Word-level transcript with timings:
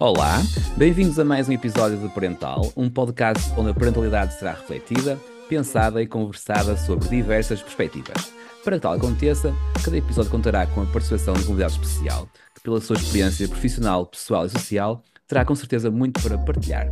Olá, 0.00 0.42
bem-vindos 0.76 1.16
a 1.20 1.24
mais 1.24 1.48
um 1.48 1.52
episódio 1.52 1.96
de 1.96 2.08
Parental, 2.08 2.72
um 2.76 2.90
podcast 2.90 3.52
onde 3.56 3.70
a 3.70 3.74
parentalidade 3.74 4.34
será 4.34 4.52
refletida, 4.52 5.16
pensada 5.48 6.02
e 6.02 6.08
conversada 6.08 6.76
sobre 6.76 7.08
diversas 7.08 7.62
perspectivas. 7.62 8.32
Para 8.64 8.76
que 8.76 8.82
tal 8.82 8.94
aconteça, 8.94 9.54
cada 9.84 9.96
episódio 9.96 10.30
contará 10.30 10.66
com 10.66 10.82
a 10.82 10.86
participação 10.86 11.34
de 11.34 11.42
um 11.42 11.46
convidado 11.46 11.74
especial, 11.74 12.28
que 12.52 12.62
pela 12.62 12.80
sua 12.80 12.96
experiência 12.96 13.46
profissional, 13.46 14.06
pessoal 14.06 14.46
e 14.46 14.50
social, 14.50 15.04
terá 15.26 15.44
com 15.44 15.54
certeza 15.54 15.90
muito 15.90 16.22
para 16.22 16.38
partilhar. 16.38 16.88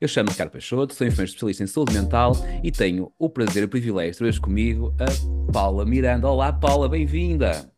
Eu 0.00 0.08
chamo-me 0.08 0.32
Ricardo 0.32 0.50
Peixoto, 0.50 0.94
sou 0.94 1.06
enfermeiro 1.06 1.30
especialista 1.30 1.62
em 1.62 1.66
saúde 1.66 1.94
mental 1.94 2.32
e 2.62 2.70
tenho 2.70 3.12
o 3.18 3.30
prazer 3.30 3.62
e 3.62 3.66
o 3.66 3.68
privilégio 3.68 4.12
de 4.12 4.18
ter 4.18 4.24
hoje 4.24 4.40
comigo 4.40 4.94
a 4.98 5.52
Paula 5.52 5.86
Miranda. 5.86 6.28
Olá 6.28 6.52
Paula, 6.52 6.88
bem-vinda! 6.88 7.70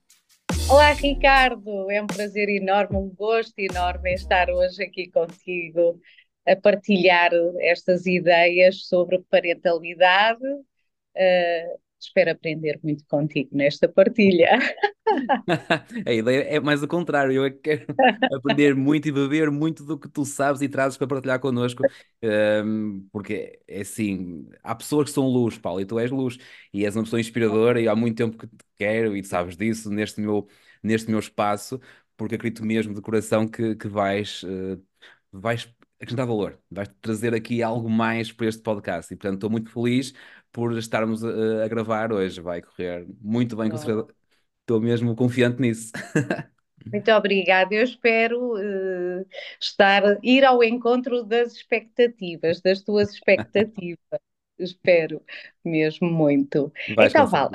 Olá, 0.68 0.92
Ricardo. 0.92 1.90
É 1.90 2.02
um 2.02 2.06
prazer 2.06 2.48
enorme, 2.48 2.96
um 2.96 3.08
gosto 3.08 3.58
enorme 3.58 4.12
estar 4.12 4.50
hoje 4.50 4.82
aqui 4.82 5.10
contigo 5.10 6.00
a 6.46 6.56
partilhar 6.56 7.30
estas 7.60 8.04
ideias 8.04 8.86
sobre 8.86 9.18
parentalidade. 9.30 10.44
Uh, 10.44 11.78
espero 12.00 12.30
aprender 12.30 12.78
muito 12.82 13.04
contigo 13.06 13.50
nesta 13.52 13.88
partilha. 13.88 14.58
A 16.06 16.12
ideia 16.12 16.42
é 16.42 16.60
mais 16.60 16.82
o 16.82 16.88
contrário, 16.88 17.32
eu 17.32 17.44
é 17.44 17.50
quero 17.50 17.86
aprender 18.34 18.74
muito 18.74 19.08
e 19.08 19.12
beber 19.12 19.50
muito 19.50 19.84
do 19.84 19.98
que 19.98 20.08
tu 20.08 20.24
sabes 20.24 20.60
e 20.60 20.68
trazes 20.68 20.98
para 20.98 21.06
partilhar 21.06 21.40
connosco, 21.40 21.82
um, 22.22 23.06
porque 23.10 23.58
é 23.66 23.80
assim, 23.80 24.48
há 24.62 24.74
pessoas 24.74 25.08
que 25.08 25.14
são 25.14 25.26
luz, 25.26 25.58
Paulo, 25.58 25.80
e 25.80 25.86
tu 25.86 25.98
és 25.98 26.10
luz, 26.10 26.38
e 26.72 26.84
és 26.84 26.94
uma 26.94 27.04
pessoa 27.04 27.20
inspiradora 27.20 27.80
e 27.80 27.88
há 27.88 27.96
muito 27.96 28.16
tempo 28.16 28.36
que 28.36 28.46
te 28.46 28.64
quero 28.76 29.16
e 29.16 29.22
tu 29.22 29.28
sabes 29.28 29.56
disso 29.56 29.90
neste 29.90 30.20
meu, 30.20 30.46
neste 30.82 31.10
meu 31.10 31.18
espaço, 31.20 31.80
porque 32.16 32.34
acredito 32.34 32.64
mesmo 32.64 32.94
de 32.94 33.00
coração 33.00 33.46
que, 33.48 33.76
que 33.76 33.88
vais, 33.88 34.42
uh, 34.42 34.82
vais 35.32 35.72
acrescentar 36.00 36.26
valor, 36.26 36.58
vais 36.70 36.88
trazer 37.00 37.34
aqui 37.34 37.62
algo 37.62 37.88
mais 37.88 38.32
para 38.32 38.46
este 38.46 38.62
podcast 38.62 39.12
e 39.12 39.16
portanto 39.16 39.34
estou 39.34 39.50
muito 39.50 39.70
feliz 39.70 40.12
por 40.52 40.76
estarmos 40.78 41.24
a, 41.24 41.64
a 41.64 41.68
gravar 41.68 42.12
hoje, 42.12 42.40
vai 42.40 42.62
correr 42.62 43.06
muito 43.20 43.56
bem, 43.56 43.70
estou 43.72 44.80
mesmo 44.80 45.14
confiante 45.16 45.60
nisso. 45.60 45.92
Muito 46.92 47.10
obrigada. 47.10 47.74
Eu 47.74 47.84
espero 47.84 48.54
uh, 48.54 49.26
estar, 49.60 50.02
ir 50.22 50.44
ao 50.44 50.62
encontro 50.62 51.22
das 51.22 51.52
expectativas, 51.54 52.60
das 52.62 52.82
tuas 52.82 53.12
expectativas. 53.12 53.98
espero 54.58 55.22
mesmo 55.64 56.08
muito. 56.08 56.72
Vais 56.96 57.12
então, 57.12 57.26
vá 57.26 57.50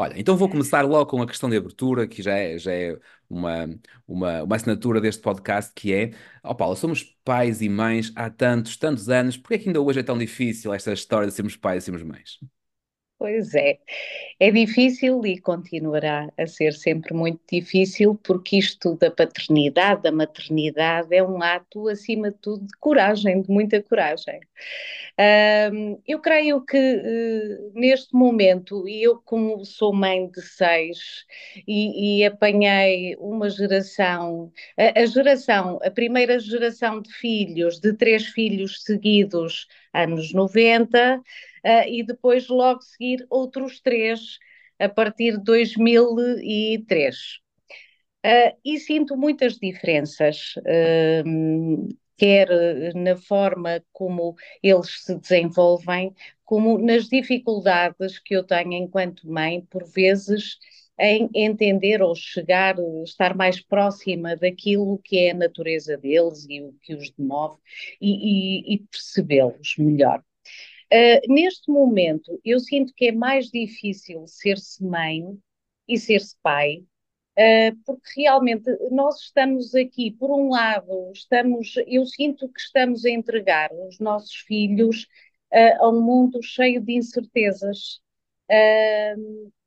Olha, 0.00 0.18
então 0.18 0.34
vou 0.34 0.48
começar 0.48 0.80
logo 0.86 1.04
com 1.10 1.20
a 1.20 1.26
questão 1.26 1.50
de 1.50 1.58
abertura, 1.58 2.08
que 2.08 2.22
já 2.22 2.34
é, 2.34 2.56
já 2.58 2.72
é 2.72 2.98
uma, 3.28 3.68
uma, 4.08 4.42
uma 4.44 4.56
assinatura 4.56 4.98
deste 4.98 5.20
podcast, 5.20 5.74
que 5.74 5.92
é, 5.92 6.12
ó 6.42 6.52
oh 6.52 6.54
Paulo, 6.54 6.74
somos 6.74 7.02
pais 7.22 7.60
e 7.60 7.68
mães 7.68 8.10
há 8.16 8.30
tantos, 8.30 8.78
tantos 8.78 9.10
anos, 9.10 9.36
por 9.36 9.48
que 9.48 9.54
é 9.54 9.58
que 9.58 9.68
ainda 9.68 9.78
hoje 9.78 10.00
é 10.00 10.02
tão 10.02 10.16
difícil 10.16 10.72
esta 10.72 10.90
história 10.94 11.28
de 11.28 11.34
sermos 11.34 11.54
pais 11.54 11.82
e 11.82 11.84
sermos 11.84 12.02
mães? 12.02 12.38
Pois 13.20 13.54
é, 13.54 13.78
é 14.40 14.50
difícil 14.50 15.20
e 15.26 15.38
continuará 15.38 16.32
a 16.38 16.46
ser 16.46 16.72
sempre 16.72 17.12
muito 17.12 17.38
difícil, 17.52 18.18
porque 18.24 18.56
isto 18.56 18.96
da 18.96 19.10
paternidade, 19.10 20.04
da 20.04 20.10
maternidade, 20.10 21.14
é 21.14 21.22
um 21.22 21.42
ato, 21.42 21.86
acima 21.88 22.30
de 22.30 22.38
tudo, 22.38 22.66
de 22.66 22.72
coragem, 22.78 23.42
de 23.42 23.50
muita 23.50 23.82
coragem. 23.82 24.40
Um, 25.70 26.00
eu 26.08 26.18
creio 26.18 26.64
que 26.64 26.78
uh, 26.78 27.78
neste 27.78 28.14
momento, 28.14 28.88
e 28.88 29.02
eu, 29.02 29.18
como 29.22 29.66
sou 29.66 29.92
mãe 29.92 30.26
de 30.30 30.40
seis 30.40 31.26
e, 31.68 32.20
e 32.20 32.24
apanhei 32.24 33.16
uma 33.18 33.50
geração, 33.50 34.50
a, 34.78 34.98
a 34.98 35.04
geração, 35.04 35.78
a 35.84 35.90
primeira 35.90 36.38
geração 36.38 37.02
de 37.02 37.12
filhos, 37.12 37.78
de 37.78 37.92
três 37.92 38.24
filhos 38.28 38.82
seguidos, 38.82 39.66
anos 39.92 40.32
90 40.32 41.22
uh, 41.64 41.88
e 41.88 42.02
depois 42.02 42.48
logo 42.48 42.82
seguir 42.82 43.26
outros 43.30 43.80
três 43.80 44.38
a 44.78 44.88
partir 44.88 45.38
de 45.38 45.44
2003. 45.44 47.16
Uh, 48.24 48.56
e 48.64 48.78
sinto 48.78 49.16
muitas 49.16 49.56
diferenças, 49.56 50.54
uh, 50.58 51.88
quer 52.16 52.48
na 52.94 53.16
forma 53.16 53.82
como 53.92 54.36
eles 54.62 55.04
se 55.04 55.18
desenvolvem, 55.18 56.14
como 56.44 56.76
nas 56.78 57.08
dificuldades 57.08 58.18
que 58.18 58.36
eu 58.36 58.44
tenho 58.44 58.74
enquanto 58.74 59.30
mãe, 59.30 59.62
por 59.70 59.84
vezes, 59.86 60.58
em 60.98 61.30
entender 61.34 62.02
ou 62.02 62.14
chegar, 62.14 62.76
estar 63.04 63.34
mais 63.34 63.58
próxima 63.60 64.36
daquilo 64.36 64.98
que 64.98 65.18
é 65.18 65.30
a 65.30 65.34
natureza 65.34 65.96
deles 65.96 66.46
e 66.48 66.60
o 66.60 66.74
que 66.82 66.94
os 66.94 67.10
demove 67.10 67.56
e, 68.00 68.72
e, 68.72 68.74
e 68.74 68.78
percebê-los 68.80 69.76
melhor. 69.78 70.22
Uh, 70.92 71.32
neste 71.32 71.70
momento, 71.70 72.40
eu 72.44 72.58
sinto 72.58 72.92
que 72.94 73.06
é 73.06 73.12
mais 73.12 73.46
difícil 73.48 74.26
ser-se 74.26 74.82
mãe 74.82 75.22
e 75.86 75.96
ser-se 75.96 76.36
pai, 76.42 76.84
uh, 77.38 77.76
porque 77.86 78.22
realmente 78.22 78.68
nós 78.90 79.20
estamos 79.20 79.72
aqui, 79.74 80.10
por 80.10 80.32
um 80.32 80.48
lado, 80.50 81.12
estamos, 81.12 81.74
eu 81.86 82.04
sinto 82.06 82.48
que 82.48 82.60
estamos 82.60 83.04
a 83.04 83.10
entregar 83.10 83.70
os 83.72 84.00
nossos 84.00 84.34
filhos 84.34 85.04
uh, 85.52 85.84
a 85.84 85.90
um 85.90 86.02
mundo 86.02 86.42
cheio 86.42 86.80
de 86.80 86.92
incertezas. 86.94 88.00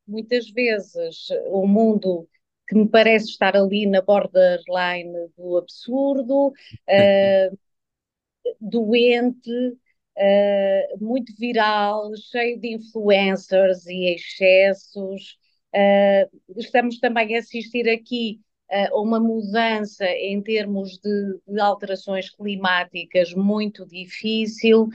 muitas 0.06 0.50
vezes, 0.51 1.29
o 1.47 1.63
um 1.63 1.67
mundo 1.67 2.28
que 2.67 2.75
me 2.75 2.88
parece 2.89 3.28
estar 3.28 3.56
ali 3.56 3.85
na 3.85 4.01
borderline 4.01 5.29
do 5.38 5.57
absurdo, 5.57 6.51
doente, 8.59 9.78
uh, 10.18 11.03
muito 11.03 11.34
viral, 11.38 12.12
cheio 12.31 12.59
de 12.59 12.75
influencers 12.75 13.85
e 13.88 14.16
excessos. 14.16 15.38
Uh, 15.75 16.57
estamos 16.57 17.00
também 17.00 17.35
a 17.35 17.40
assistir 17.40 17.90
aqui 17.90 18.40
a 18.72 19.00
uma 19.00 19.19
mudança 19.19 20.06
em 20.06 20.41
termos 20.41 20.97
de, 20.97 21.40
de 21.47 21.59
alterações 21.59 22.29
climáticas 22.29 23.34
muito 23.34 23.85
difícil 23.85 24.90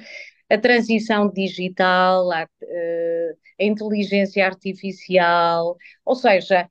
a 0.51 0.57
transição 0.59 1.31
digital, 1.31 2.31
a, 2.33 2.43
a, 2.43 3.65
inteligência 3.65 4.47
artificial, 4.47 5.77
ou 6.05 6.15
seja, 6.15 6.69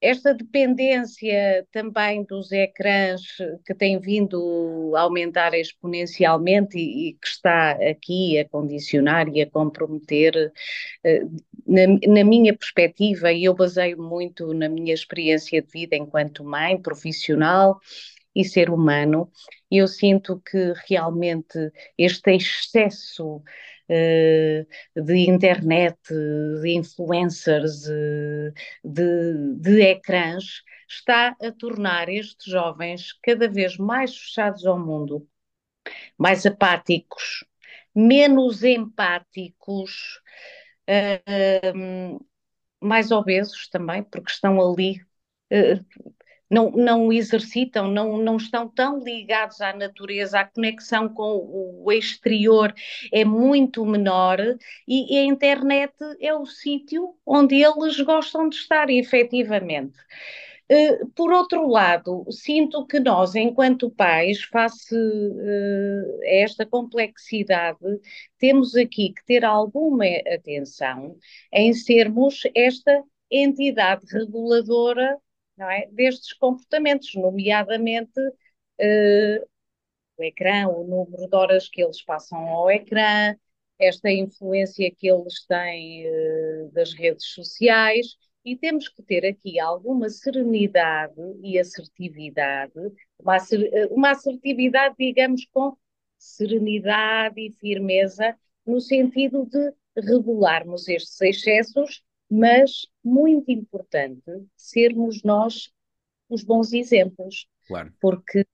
esta 0.00 0.32
dependência 0.32 1.66
também 1.70 2.24
dos 2.24 2.50
ecrãs 2.52 3.22
que 3.66 3.74
tem 3.74 3.98
vindo 3.98 4.92
a 4.96 5.02
aumentar 5.02 5.52
exponencialmente 5.54 6.78
e, 6.78 7.10
e 7.10 7.12
que 7.14 7.26
está 7.28 7.72
aqui 7.72 8.38
a 8.38 8.48
condicionar 8.48 9.28
e 9.28 9.42
a 9.42 9.50
comprometer, 9.50 10.52
eh, 11.04 11.22
na, 11.66 11.82
na, 12.08 12.24
minha 12.24 12.56
perspectiva, 12.56 13.30
e 13.32 13.44
eu 13.44 13.54
baseio 13.54 14.00
muito 14.02 14.54
na 14.54 14.68
minha 14.68 14.94
experiência 14.94 15.60
de 15.60 15.68
vida 15.70 15.96
enquanto 15.96 16.44
mãe, 16.44 16.80
profissional 16.80 17.78
e 18.34 18.44
ser 18.44 18.70
humano, 18.70 19.30
eu 19.70 19.86
sinto 19.86 20.40
que 20.40 20.72
realmente 20.88 21.70
este 21.98 22.32
excesso 22.32 23.42
de 24.96 25.16
internet, 25.28 25.98
de 26.62 26.70
influencers, 26.76 27.88
eh, 27.88 28.52
de, 28.84 29.54
de 29.56 29.80
ecrãs, 29.82 30.62
está 30.88 31.36
a 31.40 31.52
tornar 31.52 32.08
estes 32.08 32.50
jovens 32.50 33.12
cada 33.22 33.48
vez 33.48 33.76
mais 33.76 34.16
fechados 34.16 34.64
ao 34.66 34.78
mundo, 34.78 35.28
mais 36.18 36.46
apáticos, 36.46 37.44
menos 37.94 38.62
empáticos, 38.62 40.20
uh, 40.88 42.26
mais 42.80 43.10
obesos 43.10 43.68
também, 43.68 44.02
porque 44.02 44.30
estão 44.30 44.60
ali 44.60 45.00
não, 46.50 46.70
não 46.72 47.12
exercitam, 47.12 47.88
não, 47.88 48.18
não 48.18 48.36
estão 48.36 48.68
tão 48.68 48.98
ligados 48.98 49.60
à 49.60 49.72
natureza, 49.72 50.40
a 50.40 50.44
conexão 50.44 51.08
com 51.08 51.82
o 51.84 51.92
exterior 51.92 52.74
é 53.12 53.24
muito 53.24 53.86
menor 53.86 54.40
e, 54.86 55.14
e 55.14 55.18
a 55.18 55.24
internet 55.24 55.94
é 56.20 56.34
o 56.34 56.44
sítio 56.44 57.14
onde 57.24 57.54
eles 57.62 58.00
gostam 58.00 58.48
de 58.48 58.56
estar, 58.56 58.90
efetivamente. 58.90 59.96
Uh, 60.70 61.08
por 61.16 61.32
outro 61.32 61.66
lado, 61.66 62.24
sinto 62.30 62.86
que 62.86 63.00
nós, 63.00 63.34
enquanto 63.34 63.90
pais, 63.90 64.42
face 64.44 64.94
uh, 64.94 66.20
a 66.22 66.34
esta 66.44 66.64
complexidade, 66.64 67.78
temos 68.38 68.76
aqui 68.76 69.12
que 69.12 69.24
ter 69.24 69.44
alguma 69.44 70.04
atenção 70.32 71.16
em 71.52 71.72
sermos 71.72 72.42
esta 72.54 73.02
entidade 73.28 74.06
reguladora 74.12 75.18
não 75.60 75.70
é? 75.70 75.86
destes 75.92 76.32
comportamentos, 76.32 77.14
nomeadamente 77.14 78.18
uh, 78.18 79.46
o 80.16 80.24
ecrã, 80.24 80.66
o 80.68 80.84
número 80.84 81.28
de 81.28 81.36
horas 81.36 81.68
que 81.68 81.82
eles 81.82 82.02
passam 82.02 82.38
ao 82.48 82.70
ecrã, 82.70 83.36
esta 83.78 84.10
influência 84.10 84.90
que 84.90 85.06
eles 85.06 85.44
têm 85.46 86.06
uh, 86.08 86.70
das 86.72 86.94
redes 86.94 87.26
sociais, 87.26 88.16
e 88.42 88.56
temos 88.56 88.88
que 88.88 89.02
ter 89.02 89.26
aqui 89.26 89.60
alguma 89.60 90.08
serenidade 90.08 91.20
e 91.42 91.58
assertividade, 91.58 92.72
uma, 93.18 93.36
uma 93.90 94.10
assertividade, 94.12 94.94
digamos, 94.98 95.44
com 95.52 95.76
serenidade 96.16 97.38
e 97.38 97.52
firmeza, 97.52 98.34
no 98.64 98.80
sentido 98.80 99.44
de 99.44 99.74
regularmos 99.94 100.88
estes 100.88 101.20
excessos, 101.20 102.02
mas 102.30 102.86
muito 103.02 103.50
importante 103.50 104.22
sermos 104.56 105.22
nós 105.22 105.70
os 106.28 106.44
bons 106.44 106.72
exemplos. 106.72 107.46
Claro. 107.66 107.92
Porque 108.00 108.46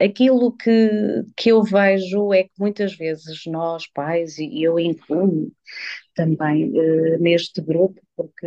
aquilo 0.00 0.56
que, 0.56 1.24
que 1.36 1.50
eu 1.50 1.62
vejo 1.62 2.32
é 2.32 2.44
que 2.44 2.52
muitas 2.58 2.94
vezes 2.96 3.44
nós, 3.46 3.86
pais, 3.88 4.38
e 4.38 4.62
eu 4.62 4.78
incluo 4.78 5.52
também 6.14 6.70
uh, 6.70 7.18
neste 7.18 7.60
grupo, 7.60 8.00
porque 8.16 8.46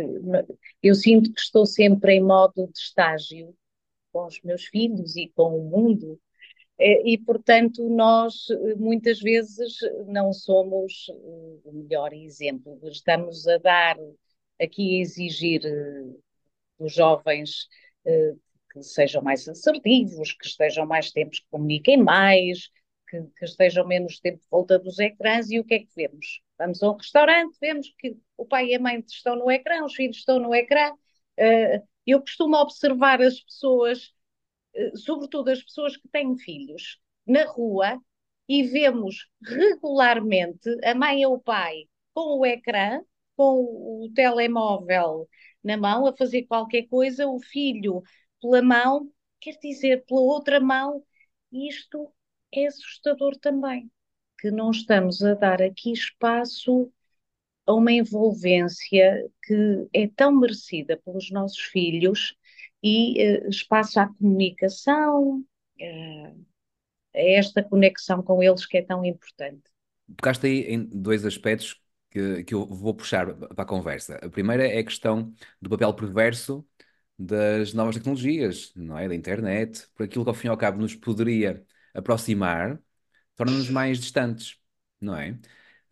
eu 0.82 0.94
sinto 0.94 1.32
que 1.32 1.40
estou 1.40 1.66
sempre 1.66 2.14
em 2.14 2.22
modo 2.22 2.66
de 2.66 2.78
estágio 2.78 3.54
com 4.12 4.26
os 4.26 4.40
meus 4.42 4.64
filhos 4.64 5.16
e 5.16 5.28
com 5.34 5.58
o 5.58 5.70
mundo, 5.70 6.18
eh, 6.78 7.02
e, 7.12 7.18
portanto, 7.18 7.88
nós 7.88 8.48
eh, 8.50 8.74
muitas 8.76 9.20
vezes 9.20 9.78
não 10.06 10.32
somos 10.32 11.08
o 11.64 11.72
melhor 11.72 12.12
exemplo. 12.12 12.78
Estamos 12.84 13.46
a 13.48 13.58
dar, 13.58 13.96
aqui 14.60 15.00
exigir 15.00 15.62
dos 16.78 16.94
jovens 16.94 17.68
que 18.72 18.82
sejam 18.82 19.22
mais 19.22 19.48
assertivos, 19.48 20.32
que 20.32 20.46
estejam 20.46 20.86
mais 20.86 21.10
tempos, 21.10 21.40
que 21.40 21.46
comuniquem 21.50 21.96
mais, 21.96 22.70
que, 23.08 23.22
que, 23.38 23.44
estejam 23.44 23.86
menos 23.86 24.20
tempo 24.20 24.40
de 24.40 24.48
volta 24.50 24.78
dos 24.78 24.98
ecrãs, 24.98 25.50
e 25.50 25.58
o 25.58 25.64
que 25.64 25.74
é 25.74 25.78
que 25.80 25.94
vemos? 25.94 26.42
Vamos 26.58 26.82
a 26.82 26.90
um 26.90 26.96
restaurante, 26.96 27.56
vemos 27.60 27.92
que 27.98 28.16
o 28.36 28.44
pai 28.44 28.68
e 28.68 28.74
a 28.74 28.80
mãe 28.80 29.02
estão 29.06 29.36
no 29.36 29.50
ecrã, 29.50 29.84
os 29.84 29.94
filhos 29.94 30.18
estão 30.18 30.38
no 30.38 30.54
ecrã. 30.54 30.92
Uh, 30.92 31.86
eu 32.06 32.20
costumo 32.20 32.56
observar 32.56 33.20
as 33.22 33.40
pessoas, 33.40 34.12
sobretudo 34.96 35.50
as 35.50 35.62
pessoas 35.62 35.96
que 35.96 36.08
têm 36.08 36.36
filhos, 36.38 36.98
na 37.26 37.44
rua, 37.44 38.00
e 38.48 38.62
vemos 38.62 39.28
regularmente 39.42 40.68
a 40.82 40.94
mãe 40.94 41.24
ou 41.26 41.34
o 41.34 41.40
pai 41.40 41.84
com 42.14 42.38
o 42.40 42.46
ecrã, 42.46 43.00
com 43.38 44.04
o 44.04 44.10
telemóvel 44.12 45.28
na 45.62 45.76
mão, 45.76 46.06
a 46.08 46.16
fazer 46.16 46.42
qualquer 46.42 46.88
coisa, 46.88 47.28
o 47.28 47.38
filho 47.38 48.02
pela 48.42 48.60
mão, 48.60 49.08
quer 49.40 49.56
dizer, 49.62 50.04
pela 50.06 50.20
outra 50.20 50.58
mão, 50.58 51.04
isto 51.52 52.12
é 52.52 52.66
assustador 52.66 53.36
também, 53.36 53.88
que 54.40 54.50
não 54.50 54.72
estamos 54.72 55.22
a 55.22 55.34
dar 55.34 55.62
aqui 55.62 55.92
espaço 55.92 56.92
a 57.64 57.74
uma 57.74 57.92
envolvência 57.92 59.30
que 59.44 59.88
é 59.92 60.08
tão 60.08 60.32
merecida 60.32 60.96
pelos 61.04 61.30
nossos 61.30 61.60
filhos 61.60 62.34
e 62.82 63.22
uh, 63.22 63.48
espaço 63.48 64.00
à 64.00 64.08
comunicação, 64.08 65.44
uh, 65.80 66.46
a 67.14 67.20
esta 67.20 67.62
conexão 67.62 68.20
com 68.20 68.42
eles 68.42 68.66
que 68.66 68.78
é 68.78 68.82
tão 68.82 69.04
importante. 69.04 69.62
Tocaste 70.16 70.46
aí 70.46 70.60
em 70.62 70.84
dois 70.84 71.24
aspectos 71.24 71.80
que, 72.10 72.44
que 72.44 72.54
eu 72.54 72.66
vou 72.66 72.94
puxar 72.94 73.34
para 73.34 73.62
a 73.62 73.66
conversa. 73.66 74.16
A 74.16 74.30
primeira 74.30 74.66
é 74.66 74.78
a 74.78 74.84
questão 74.84 75.32
do 75.60 75.70
papel 75.70 75.92
perverso 75.94 76.66
das 77.18 77.74
novas 77.74 77.96
tecnologias, 77.96 78.72
não 78.76 78.96
é? 78.98 79.08
Da 79.08 79.14
internet, 79.14 79.88
por 79.94 80.04
aquilo 80.04 80.24
que 80.24 80.30
ao 80.30 80.34
fim 80.34 80.46
e 80.48 80.50
ao 80.50 80.56
cabo 80.56 80.78
nos 80.80 80.94
poderia 80.94 81.64
aproximar, 81.94 82.80
torna-nos 83.36 83.70
mais 83.70 83.98
distantes, 83.98 84.58
não 85.00 85.16
é? 85.16 85.38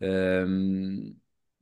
Um, 0.01 1.15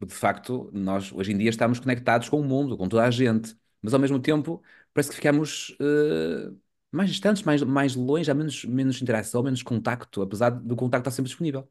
de 0.05 0.13
facto, 0.13 0.69
nós 0.73 1.11
hoje 1.11 1.31
em 1.31 1.37
dia 1.37 1.49
estamos 1.49 1.79
conectados 1.79 2.29
com 2.29 2.39
o 2.39 2.43
mundo, 2.43 2.77
com 2.77 2.87
toda 2.87 3.03
a 3.05 3.11
gente, 3.11 3.55
mas 3.81 3.93
ao 3.93 3.99
mesmo 3.99 4.19
tempo 4.19 4.61
parece 4.93 5.09
que 5.09 5.15
ficamos 5.15 5.69
uh, 5.81 6.59
mais 6.91 7.09
distantes, 7.09 7.43
mais, 7.43 7.61
mais 7.63 7.95
longe, 7.95 8.29
há 8.29 8.33
menos, 8.33 8.63
menos 8.65 9.01
interação, 9.01 9.43
menos 9.43 9.63
contacto, 9.63 10.21
apesar 10.21 10.49
do 10.51 10.75
contacto 10.75 11.09
estar 11.09 11.15
sempre 11.15 11.29
disponível. 11.29 11.69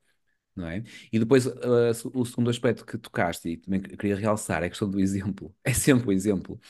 Não 0.56 0.68
é? 0.68 0.84
E 1.12 1.18
depois 1.18 1.46
uh, 1.46 2.10
o 2.14 2.24
segundo 2.24 2.48
aspecto 2.48 2.86
que 2.86 2.96
tocaste 2.96 3.48
e 3.48 3.56
também 3.56 3.80
queria 3.80 4.14
realçar 4.14 4.62
é 4.62 4.66
a 4.66 4.68
questão 4.68 4.88
do 4.88 5.00
exemplo. 5.00 5.54
É 5.64 5.72
sempre 5.74 6.08
o 6.08 6.12
exemplo. 6.12 6.60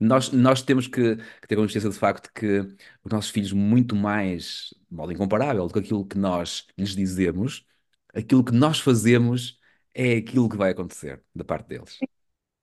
Nós, 0.00 0.30
nós 0.32 0.62
temos 0.62 0.86
que, 0.86 1.16
que 1.16 1.48
ter 1.48 1.56
consciência 1.56 1.90
do 1.90 1.94
facto 1.96 2.32
que 2.32 2.60
os 3.04 3.12
nossos 3.12 3.30
filhos, 3.30 3.52
muito 3.52 3.94
mais, 3.96 4.74
de 4.90 4.96
modo 4.96 5.12
incomparável, 5.12 5.66
do 5.66 5.72
que 5.72 5.80
aquilo 5.80 6.06
que 6.06 6.16
nós 6.16 6.66
lhes 6.78 6.94
dizemos, 6.94 7.66
aquilo 8.14 8.44
que 8.44 8.52
nós 8.52 8.80
fazemos 8.80 9.58
é 9.94 10.16
aquilo 10.16 10.48
que 10.48 10.56
vai 10.56 10.70
acontecer 10.70 11.22
da 11.34 11.44
parte 11.44 11.68
deles. 11.68 11.98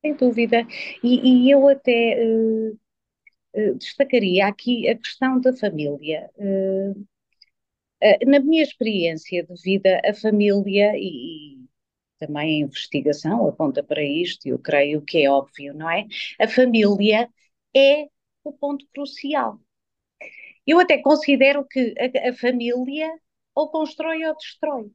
Sem 0.01 0.15
dúvida. 0.15 0.65
E, 1.03 1.47
e 1.47 1.51
eu 1.51 1.67
até 1.67 2.17
uh, 2.23 3.75
destacaria 3.77 4.47
aqui 4.47 4.87
a 4.87 4.97
questão 4.97 5.39
da 5.39 5.53
família. 5.53 6.29
Uh, 6.37 7.05
na 8.25 8.39
minha 8.39 8.63
experiência 8.63 9.43
de 9.43 9.61
vida, 9.61 10.01
a 10.05 10.13
família 10.13 10.93
e, 10.95 11.65
também 12.17 12.63
a 12.63 12.65
investigação 12.65 13.47
aponta 13.47 13.83
para 13.83 14.03
isto, 14.03 14.47
e 14.47 14.49
eu 14.49 14.59
creio 14.59 15.01
que 15.01 15.23
é 15.23 15.29
óbvio, 15.29 15.73
não 15.73 15.89
é? 15.89 16.05
A 16.39 16.47
família 16.47 17.29
é 17.75 18.07
o 18.43 18.53
ponto 18.53 18.85
crucial. 18.93 19.59
Eu 20.65 20.79
até 20.79 20.97
considero 20.97 21.65
que 21.65 21.93
a, 21.99 22.29
a 22.29 22.33
família 22.33 23.11
ou 23.53 23.69
constrói 23.69 24.25
ou 24.25 24.35
destrói. 24.35 24.85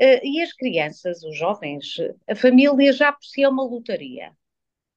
Uh, 0.00 0.20
e 0.24 0.42
as 0.42 0.52
crianças, 0.52 1.22
os 1.22 1.36
jovens, 1.36 1.96
a 2.28 2.34
família 2.34 2.92
já 2.92 3.12
por 3.12 3.24
si 3.24 3.42
é 3.42 3.48
uma 3.48 3.62
lotaria. 3.62 4.32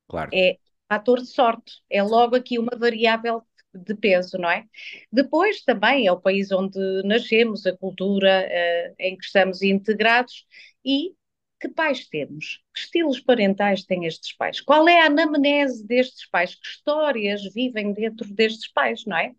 Claro. 0.08 0.32
É 0.34 0.58
fator 0.90 1.20
de 1.20 1.28
sorte. 1.28 1.74
É 1.90 2.02
logo 2.02 2.36
aqui 2.36 2.58
uma 2.58 2.76
variável 2.78 3.44
de 3.78 3.96
peso, 3.96 4.38
não 4.38 4.50
é? 4.50 4.66
Depois 5.12 5.64
também 5.64 6.08
é 6.08 6.12
o 6.12 6.20
país 6.20 6.52
onde 6.52 6.80
nascemos, 7.04 7.66
a 7.66 7.78
cultura 7.78 8.48
uh, 8.48 8.96
em 9.00 9.18
que 9.18 9.26
estamos 9.26 9.62
integrados 9.62 10.46
e 10.84 11.14
que 11.60 11.70
pais 11.70 12.08
temos? 12.08 12.62
Que 12.74 12.80
estilos 12.82 13.20
parentais 13.20 13.84
têm 13.84 14.06
estes 14.06 14.34
pais? 14.34 14.62
Qual 14.62 14.88
é 14.88 15.02
a 15.02 15.06
anamnese 15.06 15.86
destes 15.86 16.28
pais? 16.30 16.56
Que 16.56 16.68
histórias 16.68 17.44
vivem 17.54 17.94
dentro 17.94 18.32
destes 18.34 18.72
pais, 18.72 19.06
não 19.06 19.18
é? 19.18 19.34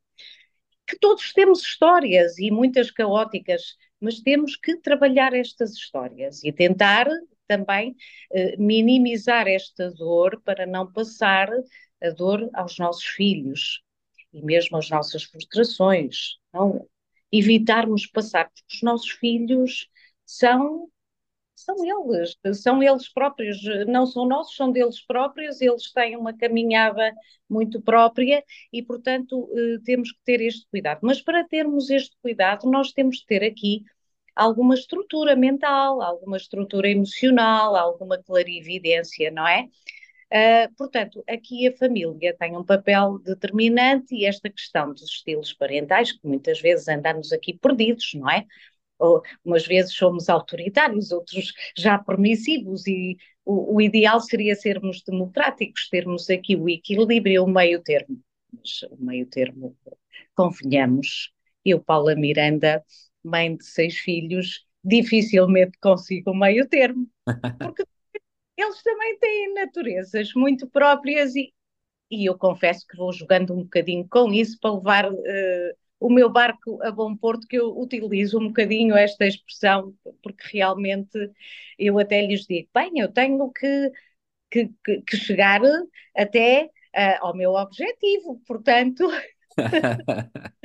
Que 0.87 0.99
todos 0.99 1.33
temos 1.33 1.61
histórias 1.63 2.39
e 2.39 2.51
muitas 2.51 2.91
caóticas, 2.91 3.77
mas 4.01 4.21
temos 4.21 4.57
que 4.57 4.77
trabalhar 4.79 5.35
estas 5.35 5.75
histórias 5.75 6.43
e 6.43 6.53
tentar 6.53 7.09
também 7.47 7.97
eh, 8.33 8.57
minimizar 8.59 9.47
esta 9.49 9.91
dor 9.91 10.41
para 10.45 10.67
não 10.67 10.91
passar 10.93 11.49
a 12.03 12.11
dor 12.11 12.49
aos 12.55 12.79
nossos 12.79 13.05
filhos 13.05 13.83
e 14.33 14.43
mesmo 14.43 14.77
às 14.79 14.91
nossas 14.91 15.25
frustrações. 15.25 16.37
Não 16.53 16.87
evitarmos 17.33 18.07
passar, 18.07 18.47
porque 18.47 18.75
os 18.77 18.83
nossos 18.83 19.11
filhos 19.11 19.89
são 20.25 20.89
são 21.55 21.75
eles, 21.85 22.37
são 22.63 22.83
eles 22.83 23.09
próprios, 23.13 23.59
não 23.89 24.07
são 24.07 24.27
nossos, 24.27 24.55
são 24.55 24.71
deles 24.71 25.05
próprios, 25.05 25.61
eles 25.61 25.93
têm 25.93 26.17
uma 26.17 26.33
caminhada 26.37 27.13
muito 27.49 27.83
própria 27.83 28.45
e, 28.73 28.83
portanto, 28.83 29.51
eh, 29.57 29.79
temos 29.85 30.13
que 30.13 30.19
ter 30.25 30.41
este 30.41 30.67
cuidado. 30.71 31.01
Mas 31.03 31.21
para 31.21 31.45
termos 31.47 31.91
este 31.91 32.17
cuidado, 32.23 32.71
nós 32.71 32.93
temos 32.93 33.21
que 33.21 33.27
ter 33.27 33.45
aqui 33.45 33.83
alguma 34.37 34.75
estrutura 34.75 35.35
mental, 35.35 36.01
alguma 36.01 36.37
estrutura 36.37 36.89
emocional, 36.89 37.75
alguma 37.77 38.19
clarividência, 38.23 39.31
não 39.31 39.47
é? 39.47 39.69
Uh, 40.33 40.75
portanto, 40.77 41.25
aqui 41.27 41.67
a 41.67 41.77
família 41.77 42.37
tem 42.39 42.55
um 42.57 42.65
papel 42.65 43.19
determinante 43.21 44.15
e 44.15 44.27
esta 44.27 44.51
questão 44.51 44.93
dos 44.93 45.05
estilos 45.05 45.55
parentais, 45.55 46.13
que 46.13 46.27
muitas 46.27 46.61
vezes 46.61 46.87
andamos 46.89 47.33
aqui 47.33 47.55
perdidos, 47.55 48.13
não 48.15 48.31
é? 48.31 48.45
ou 48.99 49.23
umas 49.45 49.67
vezes 49.67 49.95
somos 49.95 50.29
autoritários, 50.29 51.13
outros 51.13 51.53
já 51.77 51.99
permissivos, 51.99 52.87
e 52.87 53.17
o, 53.45 53.77
o 53.77 53.81
ideal 53.81 54.21
seria 54.21 54.55
sermos 54.55 55.03
democráticos, 55.03 55.89
termos 55.89 56.29
aqui 56.29 56.57
o 56.57 56.69
equilíbrio, 56.69 57.45
o 57.45 57.49
meio 57.49 57.81
termo. 57.83 58.21
Mas 58.53 58.83
o 58.91 58.97
meio 58.99 59.27
termo, 59.27 59.77
convenhamos, 60.35 61.33
eu, 61.65 61.81
Paula 61.81 62.15
Miranda, 62.15 62.83
mãe 63.23 63.57
de 63.57 63.65
seis 63.65 63.97
filhos, 63.99 64.67
dificilmente 64.83 65.79
consigo 65.81 66.31
o 66.31 66.37
meio 66.37 66.67
termo, 66.69 67.07
porque 67.59 67.85
eles 68.59 68.83
também 68.83 69.19
têm 69.19 69.55
naturezas 69.55 70.33
muito 70.35 70.69
próprias 70.69 71.35
e, 71.37 71.53
e 72.11 72.29
eu 72.29 72.37
confesso 72.37 72.87
que 72.87 72.97
vou 72.97 73.13
jogando 73.13 73.55
um 73.55 73.63
bocadinho 73.63 74.07
com 74.09 74.33
isso 74.33 74.59
para 74.61 74.75
levar 74.75 75.13
uh, 75.13 75.77
o 76.01 76.11
meu 76.11 76.31
barco 76.31 76.83
a 76.83 76.91
bom 76.91 77.17
porto, 77.17 77.47
que 77.47 77.57
eu 77.57 77.79
utilizo 77.79 78.39
um 78.39 78.49
bocadinho 78.49 78.97
esta 78.97 79.27
expressão, 79.27 79.95
porque 80.23 80.45
realmente 80.53 81.19
eu 81.79 81.99
até 81.99 82.21
lhes 82.21 82.47
digo, 82.47 82.69
bem, 82.75 82.99
eu 82.99 83.13
tenho 83.13 83.51
que, 83.53 83.93
que, 84.51 84.71
que, 84.85 85.03
que 85.03 85.17
chegar 85.17 85.61
até 86.17 86.65
uh, 86.97 87.27
ao 87.27 87.37
meu 87.37 87.53
objetivo, 87.53 88.41
portanto... 88.47 89.09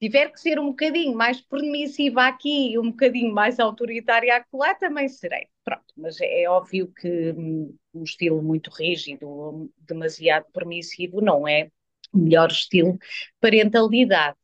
tiver 0.00 0.32
que 0.32 0.40
ser 0.40 0.58
um 0.58 0.68
bocadinho 0.70 1.14
mais 1.14 1.40
permissiva 1.40 2.26
aqui 2.26 2.72
e 2.72 2.78
um 2.78 2.90
bocadinho 2.90 3.32
mais 3.32 3.60
autoritária 3.60 4.36
acolá, 4.36 4.74
também 4.74 5.08
serei. 5.08 5.46
Pronto, 5.62 5.84
mas 5.96 6.18
é 6.20 6.48
óbvio 6.48 6.90
que 6.92 7.32
hum, 7.32 7.76
um 7.92 8.02
estilo 8.02 8.42
muito 8.42 8.70
rígido, 8.70 9.70
demasiado 9.78 10.46
permissivo, 10.52 11.20
não 11.20 11.46
é 11.46 11.70
o 12.12 12.18
melhor 12.18 12.50
estilo 12.50 12.94
de 12.94 12.98
parentalidade. 13.40 14.36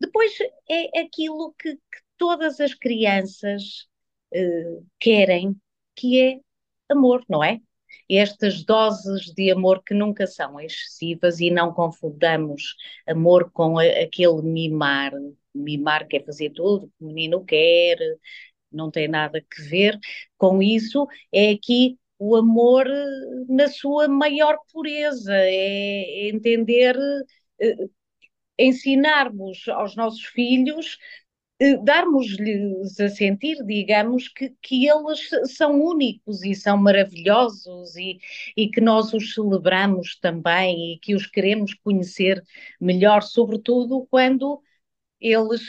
Depois 0.00 0.32
é 0.70 1.00
aquilo 1.00 1.54
que, 1.58 1.74
que 1.74 2.00
todas 2.16 2.60
as 2.60 2.74
crianças 2.74 3.88
uh, 4.34 4.86
querem, 5.00 5.56
que 5.96 6.20
é 6.20 6.40
amor, 6.92 7.24
não 7.28 7.42
é? 7.42 7.60
Estas 8.08 8.64
doses 8.64 9.32
de 9.34 9.50
amor 9.50 9.82
que 9.84 9.94
nunca 9.94 10.26
são 10.26 10.58
excessivas 10.60 11.40
e 11.40 11.50
não 11.50 11.72
confundamos 11.72 12.74
amor 13.06 13.50
com 13.52 13.78
a, 13.78 13.84
aquele 13.84 14.42
mimar. 14.42 15.12
Mimar 15.54 16.06
quer 16.08 16.24
fazer 16.24 16.50
tudo 16.50 16.88
que 16.88 17.04
o 17.04 17.06
menino 17.08 17.44
quer, 17.44 17.98
não 18.70 18.90
tem 18.90 19.08
nada 19.08 19.40
que 19.40 19.62
ver 19.62 19.98
com 20.36 20.62
isso. 20.62 21.06
É 21.32 21.50
aqui 21.50 21.98
o 22.18 22.36
amor 22.36 22.86
na 23.48 23.68
sua 23.68 24.08
maior 24.08 24.58
pureza, 24.72 25.34
é 25.34 26.28
entender, 26.28 26.96
eh, 27.60 27.76
ensinarmos 28.58 29.68
aos 29.68 29.96
nossos 29.96 30.24
filhos 30.26 30.96
eh, 30.96 31.27
darmos-lhes 31.82 33.00
a 33.00 33.08
sentir, 33.08 33.56
digamos, 33.64 34.28
que, 34.28 34.50
que 34.62 34.86
eles 34.88 35.28
são 35.56 35.80
únicos 35.82 36.42
e 36.44 36.54
são 36.54 36.76
maravilhosos 36.76 37.96
e, 37.96 38.18
e 38.56 38.68
que 38.70 38.80
nós 38.80 39.12
os 39.12 39.34
celebramos 39.34 40.16
também 40.20 40.94
e 40.94 40.98
que 40.98 41.14
os 41.14 41.26
queremos 41.26 41.74
conhecer 41.74 42.42
melhor, 42.80 43.22
sobretudo 43.22 44.06
quando 44.10 44.62
eles, 45.20 45.62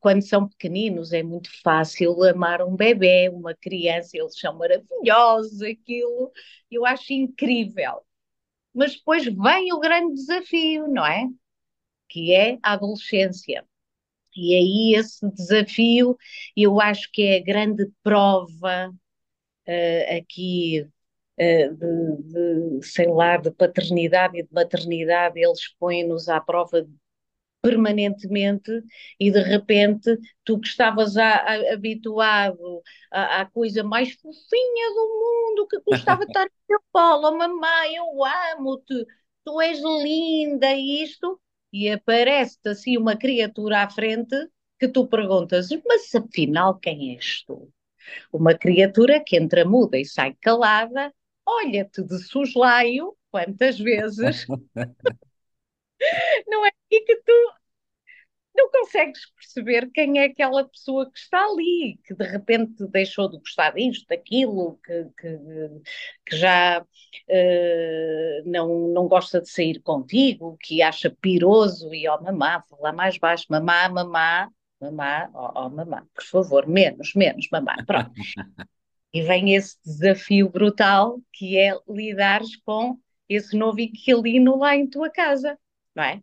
quando 0.00 0.22
são 0.22 0.48
pequeninos, 0.48 1.12
é 1.12 1.22
muito 1.22 1.50
fácil 1.62 2.22
amar 2.24 2.62
um 2.62 2.74
bebê, 2.76 3.28
uma 3.28 3.54
criança, 3.54 4.16
eles 4.16 4.38
são 4.38 4.56
maravilhosos, 4.58 5.62
aquilo 5.62 6.32
eu 6.70 6.86
acho 6.86 7.12
incrível. 7.12 8.02
Mas 8.74 8.96
depois 8.96 9.24
vem 9.24 9.72
o 9.72 9.80
grande 9.80 10.14
desafio, 10.14 10.88
não 10.88 11.06
é? 11.06 11.28
Que 12.08 12.32
é 12.34 12.58
a 12.62 12.74
adolescência 12.74 13.64
e 14.36 14.54
aí 14.54 14.94
esse 14.98 15.28
desafio, 15.32 16.16
eu 16.56 16.80
acho 16.80 17.10
que 17.12 17.22
é 17.22 17.38
a 17.38 17.44
grande 17.44 17.90
prova 18.02 18.90
uh, 18.90 20.18
aqui 20.18 20.86
uh, 21.38 21.74
de, 21.76 22.78
de, 22.80 22.86
sei 22.86 23.06
lá, 23.08 23.36
de 23.36 23.50
paternidade 23.50 24.38
e 24.38 24.42
de 24.42 24.52
maternidade, 24.52 25.40
eles 25.40 25.68
põem-nos 25.78 26.28
à 26.28 26.40
prova 26.40 26.86
permanentemente 27.64 28.70
e 29.18 29.30
de 29.30 29.40
repente 29.40 30.18
tu 30.44 30.60
que 30.60 30.68
estavas 30.68 31.16
a, 31.16 31.30
a, 31.36 31.72
habituado 31.72 32.82
à, 33.10 33.46
coisa 33.46 33.82
mais 33.82 34.12
fofinha 34.12 34.90
do 34.90 35.54
mundo, 35.54 35.66
que 35.68 35.80
gostava 35.80 36.26
de 36.26 36.30
estar 36.32 36.44
no 36.44 36.50
teu 36.68 36.78
colo, 36.92 37.28
oh, 37.28 37.38
mamãe, 37.38 37.96
eu 37.96 38.22
amo-te, 38.52 39.06
tu 39.44 39.60
és 39.62 39.80
linda, 39.80 40.74
isto, 40.74 41.40
e 41.74 41.90
aparece-te 41.90 42.68
assim 42.68 42.96
uma 42.96 43.16
criatura 43.16 43.80
à 43.82 43.90
frente 43.90 44.36
que 44.78 44.86
tu 44.86 45.08
perguntas, 45.08 45.68
mas 45.84 46.14
afinal 46.14 46.78
quem 46.78 47.16
és 47.16 47.42
tu? 47.44 47.68
Uma 48.32 48.54
criatura 48.54 49.20
que 49.24 49.36
entra 49.36 49.64
muda 49.64 49.98
e 49.98 50.04
sai 50.04 50.36
calada, 50.40 51.12
olha-te 51.44 52.00
de 52.04 52.22
soslaio, 52.22 53.16
quantas 53.28 53.76
vezes, 53.76 54.46
não 56.46 56.64
é? 56.64 56.70
E 56.90 57.00
que 57.04 57.16
tu 57.16 57.32
não 58.54 58.70
consegues 58.70 59.20
perceber 59.36 59.90
quem 59.92 60.18
é 60.20 60.26
aquela 60.26 60.64
pessoa 60.68 61.10
que 61.10 61.18
está 61.18 61.44
ali, 61.44 61.98
que 62.04 62.14
de 62.14 62.24
repente 62.24 62.86
deixou 62.88 63.28
de 63.28 63.38
gostar 63.38 63.72
disto, 63.72 64.06
daquilo, 64.08 64.78
que, 64.84 65.04
que, 65.18 65.38
que 66.26 66.36
já 66.36 66.80
uh, 66.80 68.48
não, 68.50 68.88
não 68.88 69.08
gosta 69.08 69.40
de 69.40 69.50
sair 69.50 69.80
contigo, 69.80 70.56
que 70.62 70.82
acha 70.82 71.10
piroso 71.20 71.92
e 71.92 72.06
ó 72.08 72.16
oh, 72.16 72.22
mamá, 72.22 72.62
lá 72.80 72.92
mais 72.92 73.18
baixo, 73.18 73.46
mamá, 73.48 73.88
mamá, 73.88 74.48
mamá, 74.80 75.30
ó 75.34 75.52
oh, 75.54 75.66
oh, 75.66 75.70
mamá, 75.70 76.06
por 76.14 76.24
favor, 76.24 76.66
menos, 76.66 77.12
menos, 77.14 77.48
mamá, 77.50 77.76
pronto. 77.84 78.12
e 79.12 79.22
vem 79.22 79.54
esse 79.54 79.76
desafio 79.84 80.48
brutal 80.48 81.20
que 81.32 81.58
é 81.58 81.76
lidares 81.88 82.56
com 82.64 82.98
esse 83.28 83.56
novo 83.56 83.80
inquilino 83.80 84.58
lá 84.58 84.76
em 84.76 84.88
tua 84.88 85.10
casa, 85.10 85.58
não 85.94 86.04
é? 86.04 86.22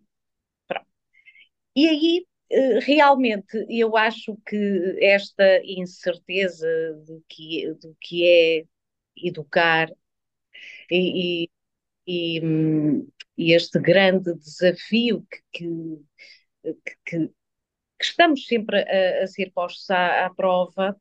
E 1.76 1.88
aí, 1.88 2.28
eh, 2.50 2.80
realmente, 2.80 3.66
eu 3.70 3.96
acho 3.98 4.38
que 4.48 4.98
esta 5.02 5.62
incerteza 5.66 6.68
do 7.06 7.24
que, 7.30 7.74
do 7.76 7.96
que 8.00 8.26
é 8.28 8.66
educar 9.18 9.90
e, 10.90 11.50
e, 12.08 12.42
e 13.38 13.54
este 13.54 13.80
grande 13.80 14.34
desafio 14.36 15.26
que, 15.30 15.42
que, 15.54 16.06
que, 17.06 17.28
que 17.28 17.32
estamos 18.02 18.48
sempre 18.48 18.80
a, 18.84 19.24
a 19.24 19.28
ser 19.28 19.52
postos 19.54 19.90
à, 19.90 20.26
à, 20.26 20.34
prova, 20.34 20.96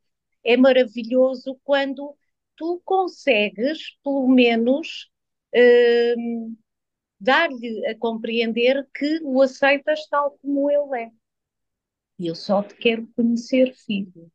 é 0.45 0.57
maravilhoso 0.57 1.61
quando 1.65 2.17
tu 2.57 2.81
consegues, 2.85 3.97
pelo 4.05 4.29
menos, 4.29 5.11
hum, 6.17 6.57
dar-lhe 7.21 7.87
a 7.87 7.97
compreender 7.99 8.89
que 8.95 9.21
o 9.23 9.43
aceitas 9.43 10.07
tal 10.09 10.33
como 10.41 10.71
ele 10.71 11.05
é. 11.05 11.11
E 12.19 12.27
eu 12.27 12.35
só 12.35 12.63
te 12.63 12.75
quero 12.75 13.07
conhecer, 13.17 13.75
filho. 13.75 14.31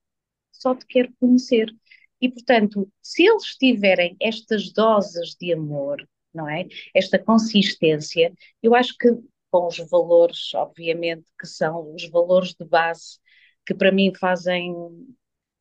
Só 0.52 0.76
te 0.76 0.86
quero 0.86 1.14
conhecer. 1.20 1.74
E, 2.22 2.30
portanto, 2.30 2.92
se 3.02 3.24
eles 3.24 3.56
tiverem 3.58 4.16
estas 4.20 4.72
doses 4.72 5.36
de 5.40 5.54
amor, 5.54 6.08
não 6.34 6.50
é? 6.50 6.68
Esta 6.94 7.20
consistência, 7.20 8.34
eu 8.62 8.74
acho 8.74 8.96
que 8.98 9.10
com 9.52 9.68
os 9.68 9.78
valores, 9.90 10.54
obviamente, 10.54 11.26
que 11.40 11.48
são 11.48 11.94
os 11.94 12.10
valores 12.10 12.54
de 12.54 12.66
base 12.66 13.20
que 13.66 13.74
para 13.74 13.92
mim 13.92 14.14
fazem 14.14 14.74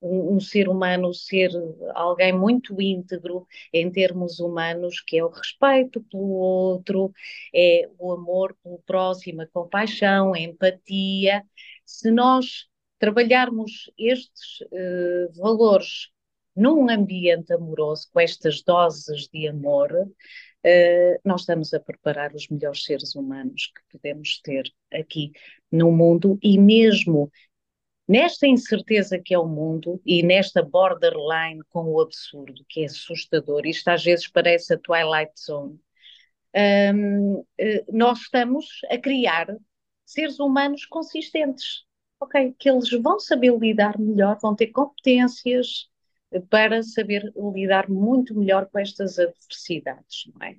um, 0.04 0.36
um, 0.36 0.40
ser 0.40 0.68
humano 0.68 1.12
ser 1.14 1.50
alguém 1.94 2.32
muito 2.32 2.80
íntegro 2.80 3.46
em 3.72 3.90
termos 3.90 4.38
humanos, 4.38 5.00
que 5.00 5.18
é 5.18 5.24
o 5.24 5.28
respeito 5.28 6.02
pelo 6.02 6.28
outro, 6.28 7.12
é 7.54 7.88
o 7.98 8.12
amor 8.12 8.54
pelo 8.62 8.78
próximo, 8.80 9.42
a 9.42 9.46
compaixão, 9.46 10.34
a 10.34 10.38
empatia. 10.38 11.42
Se 11.84 12.10
nós 12.10 12.68
trabalharmos 12.98 13.90
estes 13.98 14.60
uh, 14.60 15.32
valores 15.36 16.10
num 16.54 16.88
ambiente 16.88 17.52
amoroso, 17.52 18.08
com 18.12 18.20
estas 18.20 18.62
doses 18.62 19.28
de 19.28 19.48
amor, 19.48 19.90
uh, 19.92 21.20
nós 21.24 21.40
estamos 21.42 21.74
a 21.74 21.80
preparar 21.80 22.34
os 22.34 22.48
melhores 22.48 22.84
seres 22.84 23.14
humanos 23.14 23.72
que 23.74 23.98
podemos 23.98 24.40
ter 24.40 24.64
aqui 24.92 25.32
no 25.70 25.90
mundo 25.90 26.38
e 26.42 26.58
mesmo 26.58 27.30
Nesta 28.06 28.46
incerteza 28.46 29.18
que 29.18 29.32
é 29.32 29.38
o 29.38 29.46
mundo 29.46 30.00
e 30.04 30.22
nesta 30.22 30.62
borderline 30.62 31.62
com 31.70 31.84
o 31.86 32.00
absurdo, 32.00 32.64
que 32.68 32.82
é 32.82 32.84
assustador, 32.84 33.66
isto 33.66 33.88
às 33.88 34.04
vezes 34.04 34.28
parece 34.28 34.74
a 34.74 34.78
Twilight 34.78 35.32
Zone, 35.40 35.80
um, 36.94 37.44
eh, 37.58 37.84
nós 37.90 38.20
estamos 38.20 38.66
a 38.90 38.98
criar 38.98 39.46
seres 40.04 40.38
humanos 40.38 40.84
consistentes, 40.84 41.84
ok? 42.20 42.54
Que 42.58 42.70
eles 42.70 42.90
vão 42.90 43.18
saber 43.18 43.56
lidar 43.58 43.98
melhor, 43.98 44.38
vão 44.40 44.54
ter 44.54 44.68
competências 44.68 45.88
para 46.50 46.82
saber 46.82 47.32
lidar 47.54 47.88
muito 47.88 48.38
melhor 48.38 48.66
com 48.66 48.78
estas 48.78 49.18
adversidades, 49.18 50.30
não 50.34 50.46
é? 50.46 50.56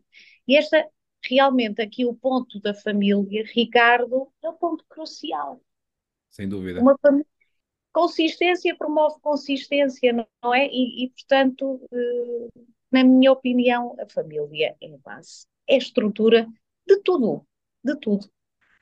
E 0.48 0.58
esta, 0.58 0.86
realmente, 1.24 1.82
aqui 1.82 2.06
o 2.06 2.14
ponto 2.14 2.60
da 2.60 2.74
família, 2.74 3.44
Ricardo, 3.54 4.32
é 4.44 4.50
o 4.50 4.54
ponto 4.54 4.84
crucial. 4.90 5.62
Sem 6.30 6.50
dúvida. 6.50 6.82
Uma 6.82 6.98
família 6.98 7.26
consistência 7.96 8.76
promove 8.76 9.16
consistência, 9.22 10.12
não 10.44 10.54
é? 10.54 10.68
E, 10.68 11.06
e 11.06 11.10
portanto, 11.12 11.80
eh, 11.94 12.60
na 12.92 13.06
minha 13.06 13.32
opinião, 13.32 13.96
a 13.98 14.06
família 14.10 14.76
é 14.82 14.94
a 14.94 14.98
base, 14.98 15.46
é 15.66 15.76
a 15.76 15.78
estrutura 15.78 16.46
de 16.86 16.98
tudo, 17.04 17.48
de 17.82 17.96
tudo. 17.96 18.30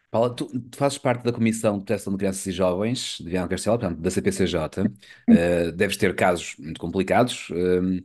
Paula, 0.10 0.36
tu, 0.36 0.48
tu 0.48 0.76
fazes 0.76 0.98
parte 0.98 1.24
da 1.24 1.32
Comissão 1.32 1.78
de 1.78 1.86
Proteção 1.86 2.14
de 2.14 2.18
Crianças 2.18 2.46
e 2.48 2.52
Jovens 2.52 3.18
de 3.20 3.30
Viana 3.30 3.48
Castelo, 3.48 3.78
portanto, 3.78 4.02
da 4.02 4.10
CPCJ. 4.10 4.82
Uh, 4.82 4.92
eh, 5.30 5.72
deves 5.72 5.98
ter 5.98 6.16
casos 6.16 6.56
muito 6.58 6.80
complicados. 6.80 7.52
Uh, 7.52 8.04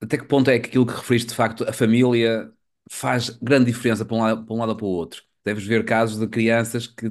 até 0.00 0.16
que 0.18 0.24
ponto 0.24 0.50
é 0.50 0.60
que 0.60 0.68
aquilo 0.68 0.86
que 0.86 0.94
referiste, 0.94 1.30
de 1.30 1.34
facto, 1.34 1.68
a 1.68 1.72
família 1.72 2.48
faz 2.88 3.30
grande 3.30 3.66
diferença 3.66 4.04
para 4.04 4.16
um 4.16 4.20
lado, 4.20 4.46
para 4.46 4.54
um 4.54 4.58
lado 4.58 4.70
ou 4.70 4.76
para 4.76 4.86
o 4.86 4.88
outro? 4.88 5.22
Deves 5.44 5.64
ver 5.64 5.84
casos 5.84 6.18
de 6.18 6.28
crianças 6.28 6.86
que 6.86 7.10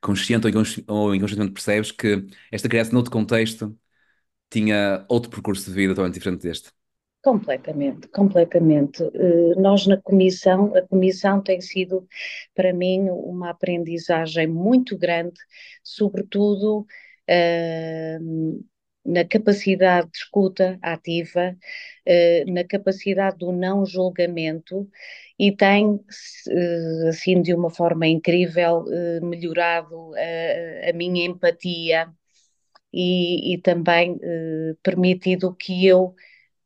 consciente 0.00 0.46
ou 0.86 1.14
inconscientemente 1.14 1.54
percebes 1.54 1.90
que 1.90 2.26
esta 2.50 2.68
criança, 2.68 2.92
noutro 2.92 3.10
contexto, 3.10 3.76
tinha 4.50 5.04
outro 5.08 5.30
percurso 5.30 5.68
de 5.68 5.76
vida 5.76 5.92
totalmente 5.92 6.14
diferente 6.14 6.42
deste. 6.42 6.70
Completamente, 7.22 8.08
completamente. 8.08 9.02
Uh, 9.02 9.60
nós 9.60 9.86
na 9.86 9.96
comissão, 10.00 10.74
a 10.74 10.82
comissão 10.82 11.42
tem 11.42 11.60
sido 11.60 12.06
para 12.54 12.72
mim 12.72 13.10
uma 13.10 13.50
aprendizagem 13.50 14.46
muito 14.46 14.96
grande, 14.96 15.38
sobretudo 15.82 16.86
uh, 17.28 18.64
na 19.08 19.24
capacidade 19.24 20.10
de 20.10 20.18
escuta 20.18 20.78
ativa, 20.82 21.56
uh, 22.06 22.52
na 22.52 22.64
capacidade 22.64 23.38
do 23.38 23.52
não 23.52 23.84
julgamento 23.86 24.88
e 25.38 25.52
tem, 25.54 26.00
assim, 27.08 27.40
de 27.40 27.54
uma 27.54 27.70
forma 27.70 28.08
incrível, 28.08 28.84
melhorado 29.22 30.12
a, 30.16 30.90
a 30.90 30.92
minha 30.92 31.24
empatia 31.24 32.08
e, 32.92 33.54
e 33.54 33.58
também 33.58 34.18
permitido 34.82 35.54
que 35.54 35.86
eu 35.86 36.14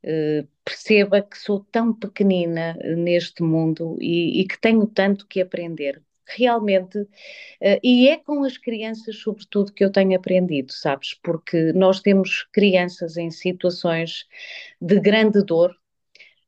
eh, 0.03 0.45
perceba 0.65 1.21
que 1.21 1.37
sou 1.37 1.63
tão 1.71 1.93
pequenina 1.93 2.77
eh, 2.81 2.95
neste 2.95 3.41
mundo 3.41 3.97
e, 4.01 4.41
e 4.41 4.47
que 4.47 4.59
tenho 4.59 4.85
tanto 4.87 5.25
que 5.27 5.41
aprender. 5.41 6.01
Realmente, 6.25 6.99
uh, 6.99 7.09
e 7.83 8.07
é 8.09 8.17
com 8.17 8.43
as 8.43 8.57
crianças, 8.57 9.17
sobretudo, 9.17 9.73
que 9.73 9.83
eu 9.83 9.91
tenho 9.91 10.15
aprendido, 10.17 10.71
sabes? 10.71 11.13
Porque 11.15 11.73
nós 11.73 11.99
temos 12.01 12.43
crianças 12.51 13.17
em 13.17 13.29
situações 13.29 14.25
de 14.81 14.99
grande 14.99 15.43
dor, 15.43 15.71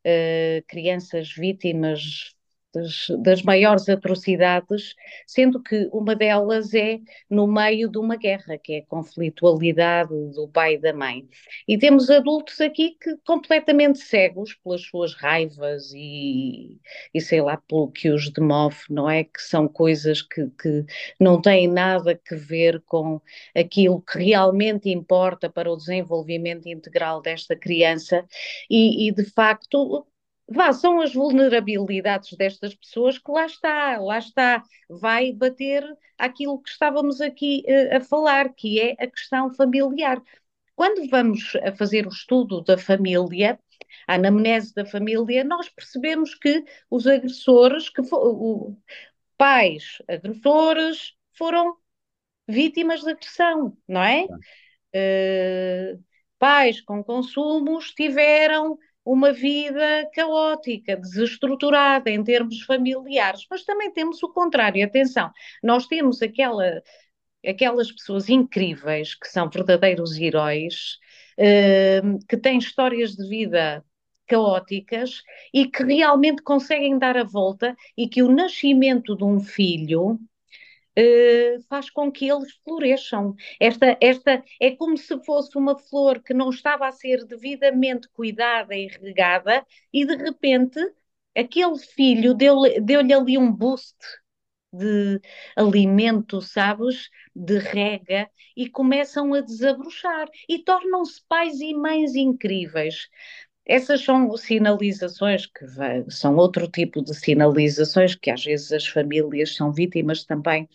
uh, 0.06 0.64
crianças 0.68 1.32
vítimas 1.32 2.35
das, 2.76 3.08
das, 3.22 3.42
maiores 3.42 3.88
atrocidades, 3.88 4.96
sendo 5.26 5.62
que 5.64 5.90
uma 5.92 6.16
delas 6.16 6.74
é 6.74 7.00
no 7.30 7.48
meio 7.48 7.90
de 7.90 7.98
uma 7.98 8.18
guerra, 8.18 8.58
que 8.58 8.74
é 8.74 8.78
a 8.80 8.86
conflitualidade 8.86 10.10
do 10.10 10.48
pai 10.48 10.76
e 10.76 10.78
da 10.78 10.94
mãe. 10.94 11.28
E 11.68 11.78
temos 11.78 12.10
adultos 12.10 12.60
aqui 12.60 12.98
que 13.02 13.16
completamente 13.26 14.00
cegos 14.00 14.54
pelas 14.56 14.82
suas 14.82 15.14
raivas 15.14 15.92
e, 15.94 16.78
e 17.14 17.22
sei 17.22 17.42
lá, 17.42 17.58
pelo 17.58 17.90
que 17.92 18.10
os 18.10 18.30
demove, 18.30 18.78
não 18.90 19.10
é? 19.10 19.24
Que 19.24 19.42
são 19.42 19.68
coisas 19.68 20.22
que, 20.22 20.48
que 20.62 20.86
não 21.20 21.42
têm 21.42 21.68
nada 21.68 22.20
a 22.32 22.36
ver 22.36 22.82
com 22.86 23.22
aquilo 23.56 24.02
que 24.02 24.20
realmente 24.20 24.90
importa 24.90 25.50
para 25.50 25.72
o 25.72 25.78
desenvolvimento 25.78 26.68
integral 26.68 27.22
desta 27.22 27.56
criança 27.56 28.26
e, 28.70 29.08
e 29.08 29.12
de 29.12 29.24
facto 29.24 30.06
vá, 30.48 30.72
são 30.74 31.02
as 31.02 31.14
vulnerabilidades 31.14 32.36
destas 32.38 32.76
pessoas 32.76 33.18
que 33.18 33.32
lá 33.32 33.46
está, 33.46 33.98
lá 34.00 34.18
está, 34.20 34.64
vai 34.90 35.32
bater 35.34 35.84
aquilo 36.18 36.62
que 36.62 36.70
estávamos 36.70 37.22
aqui 37.22 37.64
uh, 37.68 37.98
a 37.98 38.02
falar, 38.02 38.54
que 38.54 38.80
é 38.80 38.92
a 39.00 39.08
questão 39.08 39.54
familiar. 39.54 40.22
Quando 40.76 41.10
vamos 41.10 41.56
a 41.64 41.72
fazer 41.74 42.06
o 42.06 42.10
estudo 42.10 42.62
da 42.62 42.78
família, 42.78 43.60
a 44.08 44.16
anamnese 44.16 44.74
da 44.74 44.86
família, 44.86 45.44
nós 45.44 45.70
percebemos 45.70 46.36
que 46.36 46.64
os 46.90 47.08
agressores, 47.08 47.90
que 47.90 48.02
o, 48.12 48.76
pais 49.38 50.02
agressores, 50.08 51.14
foram 51.38 51.76
vítimas 52.48 53.02
de 53.02 53.12
agressão, 53.12 53.78
não 53.88 54.04
é? 54.04 54.26
Uh, 54.96 56.04
pais 56.38 56.82
com 56.82 57.04
consumos 57.04 57.92
tiveram 57.94 58.78
uma 59.06 59.32
vida 59.32 60.10
caótica, 60.14 60.98
desestruturada 60.98 62.10
em 62.10 62.24
termos 62.24 62.62
familiares, 62.64 63.46
mas 63.50 63.64
também 63.64 63.92
temos 63.92 64.22
o 64.24 64.30
contrário. 64.30 64.84
Atenção, 64.84 65.32
nós 65.64 65.86
temos 65.88 66.22
aquela, 66.22 66.82
aquelas 67.46 67.92
pessoas 67.92 68.30
incríveis 68.30 69.14
que 69.16 69.28
são 69.28 69.50
verdadeiros 69.50 70.18
heróis, 70.18 70.98
eh, 71.38 72.02
que 72.28 72.38
têm 72.38 72.58
histórias 72.58 73.16
de 73.16 73.28
vida 73.30 73.86
caóticas 74.28 75.22
e 75.54 75.68
que 75.68 75.84
realmente 75.84 76.42
conseguem 76.42 76.98
dar 76.98 77.16
a 77.18 77.24
volta 77.24 77.76
e 77.96 78.08
que 78.08 78.24
o 78.24 78.32
nascimento 78.32 79.16
de 79.16 79.24
um 79.24 79.40
filho 79.40 80.20
uh, 80.98 81.62
faz 81.70 81.90
com 81.90 82.12
que 82.12 82.30
eles 82.30 82.54
floresçam. 82.64 83.36
Esta, 83.60 83.98
esta 84.02 84.44
é 84.60 84.72
como 84.72 84.98
se 84.98 85.18
fosse 85.24 85.58
uma 85.58 85.78
flor 85.78 86.22
que 86.22 86.34
não 86.34 86.50
estava 86.50 86.88
a 86.88 86.92
ser 86.92 87.26
devidamente 87.26 88.10
cuidada 88.10 88.76
e 88.76 88.88
regada, 88.88 89.66
e 89.94 90.06
de 90.06 90.16
repente 90.16 90.80
aquele 91.36 91.78
filho 91.78 92.34
deu-lhe 92.34 92.80
deu 92.82 93.00
ali 93.00 93.38
um 93.38 93.52
boost 93.52 93.96
de 94.74 95.22
alimento, 95.56 96.42
sabes, 96.42 97.10
de 97.36 97.58
rega, 97.60 98.30
e 98.56 98.70
começam 98.70 99.34
a 99.34 99.42
desabrochar 99.42 100.28
e 100.50 100.60
tornam-se 100.60 101.22
pais 101.28 101.60
e 101.62 101.74
mães 101.74 102.16
incríveis. 102.16 103.10
Essas 103.66 104.04
são 104.04 104.36
sinalizações 104.38 105.48
que 105.48 105.66
são 106.10 106.36
outro 106.36 106.68
tipo 106.70 107.02
de 107.04 107.16
sinalizações 107.16 108.14
que 108.16 108.30
às 108.30 108.44
vezes 108.44 108.72
as 108.72 108.88
famílias 108.88 109.56
são 109.56 109.72
vítimas 109.72 110.24
também 110.24 110.70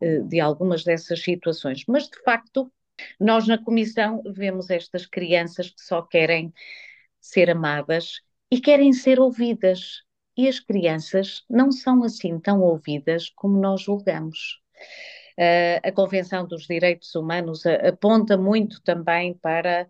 eh, 0.00 0.20
de 0.20 0.40
algumas 0.40 0.82
dessas 0.84 1.22
situações. 1.22 1.84
Mas 1.86 2.08
de 2.08 2.22
facto, 2.22 2.72
nós 3.18 3.46
na 3.46 3.58
comissão 3.62 4.22
vemos 4.26 4.70
estas 4.70 5.06
crianças 5.06 5.70
que 5.70 5.80
só 5.82 6.02
querem 6.02 6.52
ser 7.20 7.50
amadas 7.50 8.20
e 8.50 8.60
querem 8.60 8.92
ser 8.92 9.20
ouvidas. 9.20 10.02
E 10.36 10.48
as 10.48 10.58
crianças 10.58 11.44
não 11.50 11.70
são 11.70 12.02
assim 12.02 12.38
tão 12.40 12.60
ouvidas 12.62 13.28
como 13.30 13.60
nós 13.60 13.82
julgamos. 13.82 14.60
Uh, 15.38 15.80
a 15.88 15.92
Convenção 15.92 16.46
dos 16.46 16.66
Direitos 16.66 17.14
Humanos 17.14 17.64
aponta 17.66 18.36
muito 18.36 18.82
também 18.82 19.34
para 19.34 19.88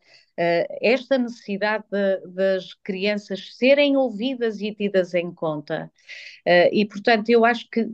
esta 0.81 1.18
necessidade 1.18 1.85
de, 1.90 2.26
das 2.29 2.74
crianças 2.74 3.57
serem 3.57 3.96
ouvidas 3.96 4.61
e 4.61 4.74
tidas 4.74 5.14
em 5.14 5.33
conta. 5.33 5.90
Uh, 6.46 6.68
e, 6.72 6.87
portanto, 6.87 7.29
eu 7.29 7.44
acho 7.44 7.68
que 7.70 7.90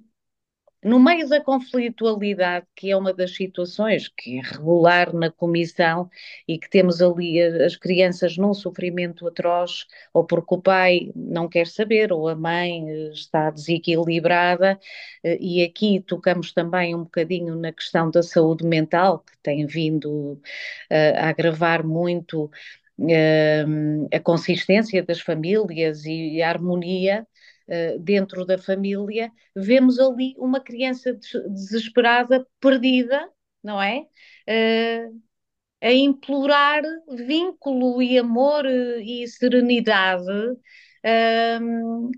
no 0.87 1.01
meio 1.01 1.29
da 1.29 1.40
conflitualidade, 1.40 2.64
que 2.77 2.92
é 2.92 2.96
uma 2.96 3.12
das 3.12 3.35
situações 3.35 4.07
que 4.07 4.38
é 4.38 4.40
regular 4.40 5.12
na 5.12 5.33
comissão 5.33 6.09
e 6.46 6.59
que 6.59 6.70
temos 6.70 7.03
ali 7.03 7.42
as 7.42 7.75
crianças 7.75 8.37
num 8.37 8.55
sofrimento 8.55 9.27
atroz, 9.27 9.85
ou 10.14 10.25
porque 10.25 10.55
o 10.55 10.62
pai 10.62 11.11
não 11.16 11.49
quer 11.49 11.66
saber, 11.66 12.12
ou 12.12 12.29
a 12.29 12.37
mãe 12.37 13.11
está 13.11 13.51
desequilibrada, 13.51 14.79
eh, 15.25 15.37
e 15.40 15.64
aqui 15.64 16.01
tocamos 16.07 16.53
também 16.53 16.94
um 16.94 17.03
bocadinho 17.03 17.57
na 17.57 17.72
questão 17.72 18.09
da 18.09 18.22
saúde 18.22 18.64
mental, 18.64 19.18
que 19.18 19.37
tem 19.42 19.66
vindo 19.66 20.35
uh, 20.35 21.16
a 21.16 21.31
agravar 21.31 21.85
muito 21.85 22.44
uh, 22.44 24.09
a 24.14 24.20
consistência 24.20 25.03
das 25.03 25.20
famílias 25.20 26.05
e 26.05 26.40
a 26.40 26.49
harmonia 26.49 27.27
uh, 27.68 27.98
dentro 27.98 28.44
da 28.44 28.59
família, 28.59 29.31
vemos 29.55 29.98
ali 29.98 30.35
uma 30.38 30.61
criança 30.61 31.12
desesperada, 31.48 32.46
perdida, 32.61 33.29
não 33.62 33.81
é? 33.83 34.07
Uh, 34.48 35.22
a 35.83 35.92
implorar 35.92 36.83
vínculo 37.09 38.02
e 38.02 38.18
amor 38.18 38.64
eh, 38.64 39.00
e 39.02 39.29
serenidade 39.29 40.24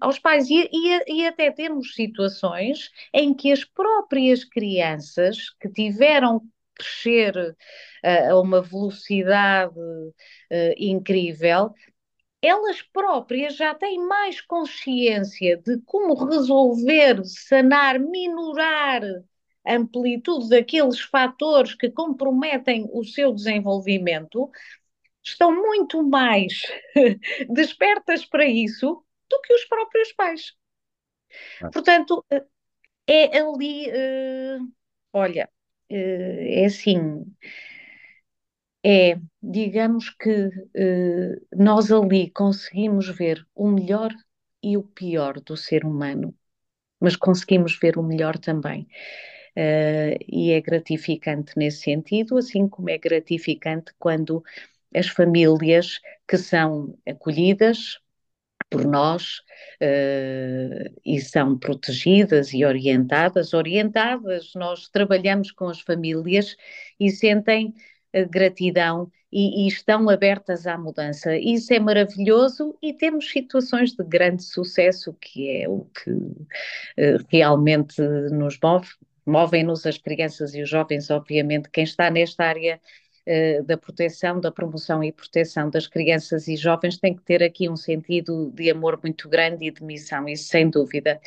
aos 0.00 0.18
pais. 0.18 0.48
E, 0.48 0.68
e, 0.72 1.22
e, 1.22 1.26
até 1.26 1.50
temos 1.50 1.94
situações 1.94 2.90
em 3.12 3.34
que 3.34 3.52
as 3.52 3.64
próprias 3.64 4.44
crianças 4.44 5.50
que 5.60 5.68
tiveram 5.68 6.40
crescer 6.78 7.36
uh, 7.36 8.30
a 8.30 8.40
uma 8.40 8.62
velocidade 8.62 9.74
uh, 9.78 10.74
incrível 10.78 11.72
elas 12.40 12.82
próprias 12.82 13.56
já 13.56 13.74
têm 13.74 13.98
mais 13.98 14.40
consciência 14.40 15.56
de 15.56 15.80
como 15.84 16.14
resolver, 16.14 17.24
sanar, 17.24 17.98
minorar 17.98 19.02
a 19.64 19.74
amplitude 19.74 20.48
daqueles 20.48 21.00
fatores 21.00 21.74
que 21.74 21.90
comprometem 21.90 22.88
o 22.92 23.04
seu 23.04 23.32
desenvolvimento, 23.32 24.50
estão 25.22 25.54
muito 25.54 26.02
mais 26.02 26.62
despertas 27.50 28.24
para 28.24 28.46
isso 28.46 29.04
do 29.28 29.40
que 29.42 29.52
os 29.52 29.64
próprios 29.66 30.12
pais. 30.12 30.54
Ah. 31.60 31.70
Portanto, 31.70 32.24
é 33.06 33.38
ali, 33.38 33.88
uh, 33.90 34.72
olha, 35.12 35.48
uh, 35.90 35.94
é 35.94 36.64
assim 36.64 37.24
é, 38.84 39.18
digamos 39.42 40.10
que 40.10 40.50
eh, 40.74 41.36
nós 41.56 41.90
ali 41.92 42.30
conseguimos 42.30 43.08
ver 43.08 43.46
o 43.54 43.68
melhor 43.68 44.12
e 44.62 44.76
o 44.76 44.82
pior 44.82 45.40
do 45.40 45.56
ser 45.56 45.84
humano, 45.84 46.34
mas 47.00 47.16
conseguimos 47.16 47.78
ver 47.78 47.98
o 47.98 48.02
melhor 48.02 48.38
também. 48.38 48.88
Uh, 49.56 50.14
e 50.28 50.52
é 50.52 50.60
gratificante 50.60 51.52
nesse 51.56 51.80
sentido, 51.82 52.38
assim 52.38 52.68
como 52.68 52.90
é 52.90 52.98
gratificante 52.98 53.92
quando 53.98 54.42
as 54.94 55.08
famílias 55.08 56.00
que 56.28 56.38
são 56.38 56.96
acolhidas 57.08 57.98
por 58.70 58.84
nós 58.86 59.38
uh, 59.82 60.94
e 61.04 61.20
são 61.20 61.58
protegidas 61.58 62.52
e 62.52 62.64
orientadas. 62.64 63.54
Orientadas, 63.54 64.52
nós 64.54 64.88
trabalhamos 64.88 65.50
com 65.50 65.68
as 65.68 65.80
famílias 65.80 66.56
e 67.00 67.10
sentem 67.10 67.74
gratidão 68.24 69.10
e, 69.32 69.64
e, 69.64 69.68
estão 69.68 70.08
abertas 70.08 70.66
à 70.66 70.78
mudança. 70.78 71.36
Isso 71.36 71.72
é 71.72 71.78
maravilhoso 71.78 72.76
e 72.82 72.92
temos 72.94 73.30
situações 73.30 73.92
de 73.92 74.04
grande 74.04 74.42
sucesso, 74.42 75.14
que 75.20 75.50
é 75.50 75.68
o 75.68 75.86
que 75.94 76.10
uh, 76.10 77.26
realmente 77.28 78.00
nos 78.00 78.58
move. 78.62 78.88
Movem-nos 79.26 79.84
as 79.84 79.98
crianças 79.98 80.54
e 80.54 80.62
os 80.62 80.70
jovens, 80.70 81.10
obviamente, 81.10 81.68
quem 81.70 81.84
está 81.84 82.10
nesta 82.10 82.44
área 82.44 82.80
da 83.66 83.76
proteção, 83.76 84.40
da 84.40 84.50
promoção 84.50 85.02
e 85.04 85.12
proteção 85.12 85.68
das 85.68 85.86
crianças 85.86 86.48
e 86.48 86.56
jovens 86.56 86.98
tem 86.98 87.14
que 87.14 87.22
ter 87.22 87.42
aqui 87.42 87.68
um 87.68 87.76
sentido 87.76 88.50
de 88.54 88.70
amor 88.70 88.98
muito 89.02 89.28
grande 89.28 89.66
e 89.66 89.70
de 89.70 89.82
missão, 89.82 90.28
isso 90.28 90.48
sem 90.48 90.70
dúvida. 90.70 91.20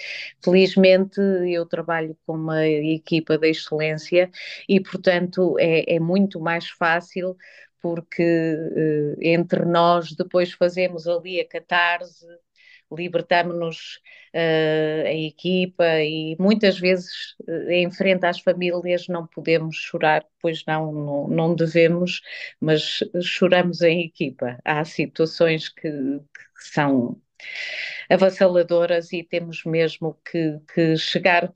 Felizmente 0.43 1.19
eu 1.19 1.65
trabalho 1.65 2.17
com 2.25 2.33
uma 2.33 2.65
equipa 2.67 3.37
de 3.37 3.49
excelência 3.49 4.29
e, 4.67 4.79
portanto, 4.79 5.57
é, 5.59 5.95
é 5.95 5.99
muito 5.99 6.39
mais 6.39 6.69
fácil 6.69 7.37
porque 7.81 8.23
uh, 8.23 9.17
entre 9.19 9.65
nós 9.65 10.13
depois 10.13 10.53
fazemos 10.53 11.07
ali 11.07 11.39
a 11.41 11.47
catarse, 11.47 12.27
libertamos-nos 12.91 13.99
uh, 14.34 15.08
a 15.08 15.13
equipa 15.13 15.86
e 16.01 16.36
muitas 16.39 16.80
vezes 16.80 17.36
uh, 17.47 17.69
em 17.69 17.89
frente 17.91 18.25
às 18.25 18.39
famílias 18.39 19.08
não 19.08 19.27
podemos 19.27 19.75
chorar, 19.75 20.25
pois 20.41 20.63
não, 20.65 20.91
não, 20.91 21.27
não 21.27 21.56
devemos, 21.56 22.21
mas 22.60 22.99
choramos 23.21 23.82
em 23.82 24.06
equipa. 24.06 24.58
Há 24.65 24.84
situações 24.86 25.69
que, 25.69 25.89
que 25.89 26.63
são 26.73 27.19
avassaladoras 28.10 29.12
e 29.13 29.23
temos 29.23 29.63
mesmo 29.63 30.19
que, 30.30 30.60
que 30.73 30.97
chegar 30.97 31.45
uh, 31.45 31.51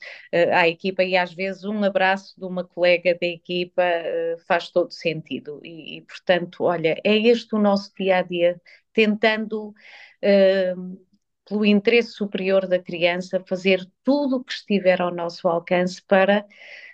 à 0.54 0.68
equipa 0.68 1.04
e 1.04 1.18
às 1.18 1.34
vezes 1.34 1.64
um 1.64 1.84
abraço 1.84 2.40
de 2.40 2.46
uma 2.46 2.64
colega 2.64 3.18
da 3.20 3.28
equipa 3.28 3.84
uh, 3.84 4.40
faz 4.48 4.70
todo 4.70 4.92
sentido 4.92 5.60
e, 5.64 5.98
e, 5.98 6.02
portanto, 6.02 6.64
olha, 6.64 7.00
é 7.04 7.18
este 7.18 7.56
o 7.56 7.60
nosso 7.60 7.94
dia 7.98 8.18
a 8.18 8.22
dia, 8.22 8.60
tentando 8.94 9.70
uh, 9.70 11.05
pelo 11.48 11.66
interesse 11.66 12.12
superior 12.12 12.68
da 12.68 12.80
criança 12.80 13.44
fazer 13.48 13.86
tudo 14.04 14.38
o 14.38 14.44
que 14.44 14.54
estiver 14.54 15.02
ao 15.02 15.14
nosso 15.14 15.48
alcance 15.48 16.02
para 16.02 16.46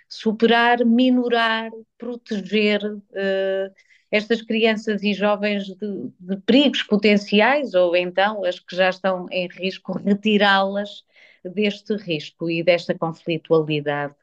superar, 0.08 0.84
minorar, 0.84 1.70
proteger 1.96 2.84
uh, 2.84 3.74
estas 4.10 4.42
crianças 4.42 5.02
e 5.02 5.14
jovens 5.14 5.64
de, 5.64 6.10
de, 6.20 6.36
perigos 6.44 6.82
potenciais 6.82 7.72
ou 7.72 7.96
então 7.96 8.44
as 8.44 8.60
que 8.60 8.76
já 8.76 8.90
estão 8.90 9.26
em 9.30 9.48
risco, 9.48 9.98
retirá-las 9.98 11.02
deste 11.42 11.96
risco 11.96 12.50
e 12.50 12.62
desta 12.62 12.94
conflitualidade. 12.96 14.14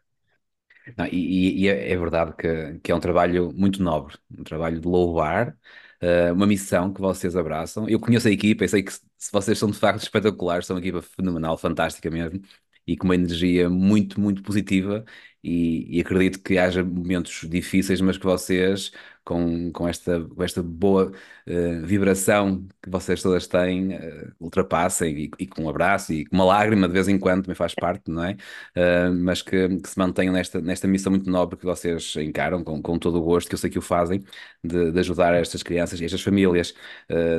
Não, 0.95 1.05
e, 1.07 1.63
e 1.63 1.67
é, 1.67 1.91
é, 1.91 1.97
verdade 1.97 2.33
que, 2.35 2.79
que, 2.83 2.91
é 2.91 2.95
um 2.95 2.99
trabalho 2.99 3.51
muito 3.53 3.81
nobre, 3.81 4.15
um 4.37 4.43
trabalho 4.43 4.79
de 4.79 4.87
louvar, 4.87 5.57
uh, 6.01 6.33
uma 6.33 6.47
missão 6.47 6.93
que 6.93 7.01
vocês 7.01 7.35
abraçam. 7.35 7.88
Eu 7.88 7.99
conheço 7.99 8.27
a 8.27 8.31
equipa 8.31 8.65
e 8.65 8.69
sei 8.69 8.83
que 8.83 8.91
se, 8.93 9.01
vocês 9.31 9.57
são 9.57 9.69
de 9.69 9.77
facto 9.77 10.01
espetaculares, 10.03 10.65
são 10.65 10.75
uma 10.75 10.81
equipa 10.81 11.01
fenomenal, 11.01 11.57
fantástica 11.57 12.09
mesmo, 12.09 12.41
e 12.88 12.97
com 12.97 13.05
uma 13.05 13.15
energia 13.15 13.69
muito, 13.69 14.19
muito 14.19 14.41
positiva 14.43 15.05
e, 15.43 15.97
e, 15.97 16.02
acredito 16.02 16.39
que 16.41 16.58
haja 16.58 16.84
momentos 16.84 17.47
difíceis, 17.49 18.02
mas 18.02 18.17
que 18.17 18.25
vocês, 18.25 18.91
com, 19.23 19.71
com, 19.71 19.88
esta, 19.88 20.21
com 20.25 20.43
esta 20.43 20.62
boa 20.62 21.12
uh, 21.47 21.86
vibração 21.86 22.67
que 22.82 22.89
vocês 22.89 23.21
todas 23.21 23.47
têm, 23.47 23.95
uh, 23.95 24.34
ultrapassem 24.39 25.17
e, 25.17 25.32
e, 25.39 25.47
com 25.47 25.63
um 25.63 25.69
abraço 25.69 26.13
e 26.13 26.25
com 26.25 26.36
uma 26.36 26.45
lágrima 26.45 26.88
de 26.88 26.93
vez 26.93 27.08
em 27.08 27.17
quando 27.17 27.43
também 27.43 27.56
faz 27.56 27.73
parte, 27.73 28.10
não 28.12 28.23
é? 28.23 28.34
Uh, 28.75 29.13
mas 29.13 29.41
que, 29.41 29.78
que, 29.80 29.89
se 29.89 29.97
mantenham 29.97 30.34
nesta, 30.34 30.60
nesta 30.62 30.88
missão 30.88 31.12
muito 31.12 31.30
nobre 31.30 31.58
que 31.58 31.65
vocês 31.65 32.15
encaram 32.17 32.63
com, 32.63 32.82
com 32.82 32.99
todo 32.99 33.17
o 33.19 33.21
gosto, 33.23 33.47
que 33.47 33.56
eu 33.56 33.60
sei 33.60 33.69
que 33.69 33.80
o 33.80 33.82
fazem, 33.82 34.23
de, 34.63 34.91
de 34.91 34.99
ajudar 34.99 35.34
estas 35.34 35.63
crianças 35.63 36.02
e 36.02 36.06
estas 36.06 36.21
famílias. 36.21 36.73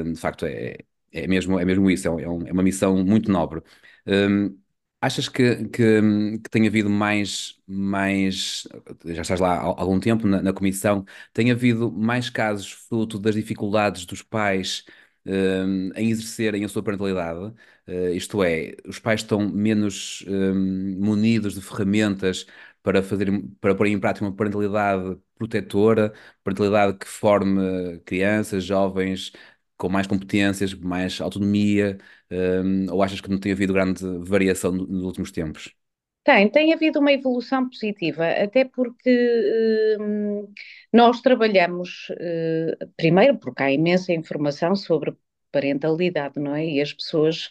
de 0.05 0.17
facto, 0.17 0.47
é, 0.47 0.79
é, 1.13 1.27
mesmo, 1.27 1.59
é 1.59 1.65
mesmo 1.65 1.91
isso, 1.91 2.09
é, 2.09 2.11
um, 2.29 2.47
é 2.47 2.53
uma 2.53 2.63
missão 2.63 3.05
muito 3.05 3.31
nobre. 3.31 3.63
Um, 4.07 4.59
Achas 5.03 5.29
que, 5.31 5.67
que, 5.69 6.01
que 6.43 6.51
tem 6.51 6.67
havido 6.67 6.91
mais, 6.91 7.59
mais, 7.67 8.69
já 9.07 9.23
estás 9.23 9.41
lá 9.41 9.55
há 9.55 9.63
algum 9.65 9.99
tempo 9.99 10.27
na, 10.27 10.43
na 10.43 10.53
comissão, 10.53 11.05
tem 11.33 11.51
havido 11.51 11.91
mais 11.91 12.29
casos 12.29 12.71
fruto 12.73 13.19
das 13.19 13.35
dificuldades 13.35 14.05
dos 14.05 14.21
pais 14.23 14.85
hum, 15.25 15.91
em 15.97 16.11
exercerem 16.11 16.65
a 16.65 16.69
sua 16.69 16.83
parentalidade? 16.83 17.41
Uh, 17.89 18.11
isto 18.15 18.43
é, 18.45 18.77
os 18.87 18.99
pais 18.99 19.21
estão 19.23 19.49
menos 19.49 20.23
hum, 20.29 20.99
munidos 21.01 21.55
de 21.55 21.63
ferramentas 21.63 22.45
para 22.83 23.03
fazer, 23.03 23.29
para 23.61 23.75
pôr 23.75 23.87
em 23.87 23.99
prática 23.99 24.25
uma 24.27 24.35
parentalidade 24.37 25.19
protetora, 25.37 26.13
parentalidade 26.45 26.99
que 26.99 27.07
forme 27.09 27.99
crianças, 28.05 28.65
jovens 28.65 29.33
com 29.81 29.89
mais 29.89 30.07
competências, 30.07 30.75
mais 30.75 31.21
autonomia, 31.23 31.97
um, 32.31 32.93
ou 32.93 33.03
achas 33.03 33.21
que 33.21 33.31
não 33.31 33.41
tem 33.41 33.53
havido 33.53 33.73
grande 33.73 34.05
variação 34.21 34.71
nos 34.73 35.05
últimos 35.05 35.33
tempos? 35.33 35.75
Tem, 36.23 36.51
tem 36.51 36.73
havido 36.75 37.01
uma 37.01 37.13
evolução 37.13 37.67
positiva, 37.67 38.27
até 38.29 38.67
porque 38.67 39.97
hum, 39.99 40.53
nós 40.93 41.23
trabalhamos, 41.23 42.09
uh, 42.11 42.87
primeiro, 42.95 43.39
porque 43.39 43.63
há 43.63 43.73
imensa 43.73 44.13
informação 44.13 44.77
sobre 44.77 45.17
parentalidade, 45.51 46.39
não 46.39 46.55
é? 46.55 46.67
E 46.67 46.81
as 46.81 46.93
pessoas 46.93 47.47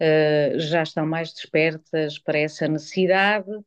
uh, 0.00 0.58
já 0.58 0.82
estão 0.82 1.06
mais 1.06 1.34
despertas 1.34 2.18
para 2.18 2.38
essa 2.38 2.66
necessidade 2.66 3.50
uh, 3.50 3.62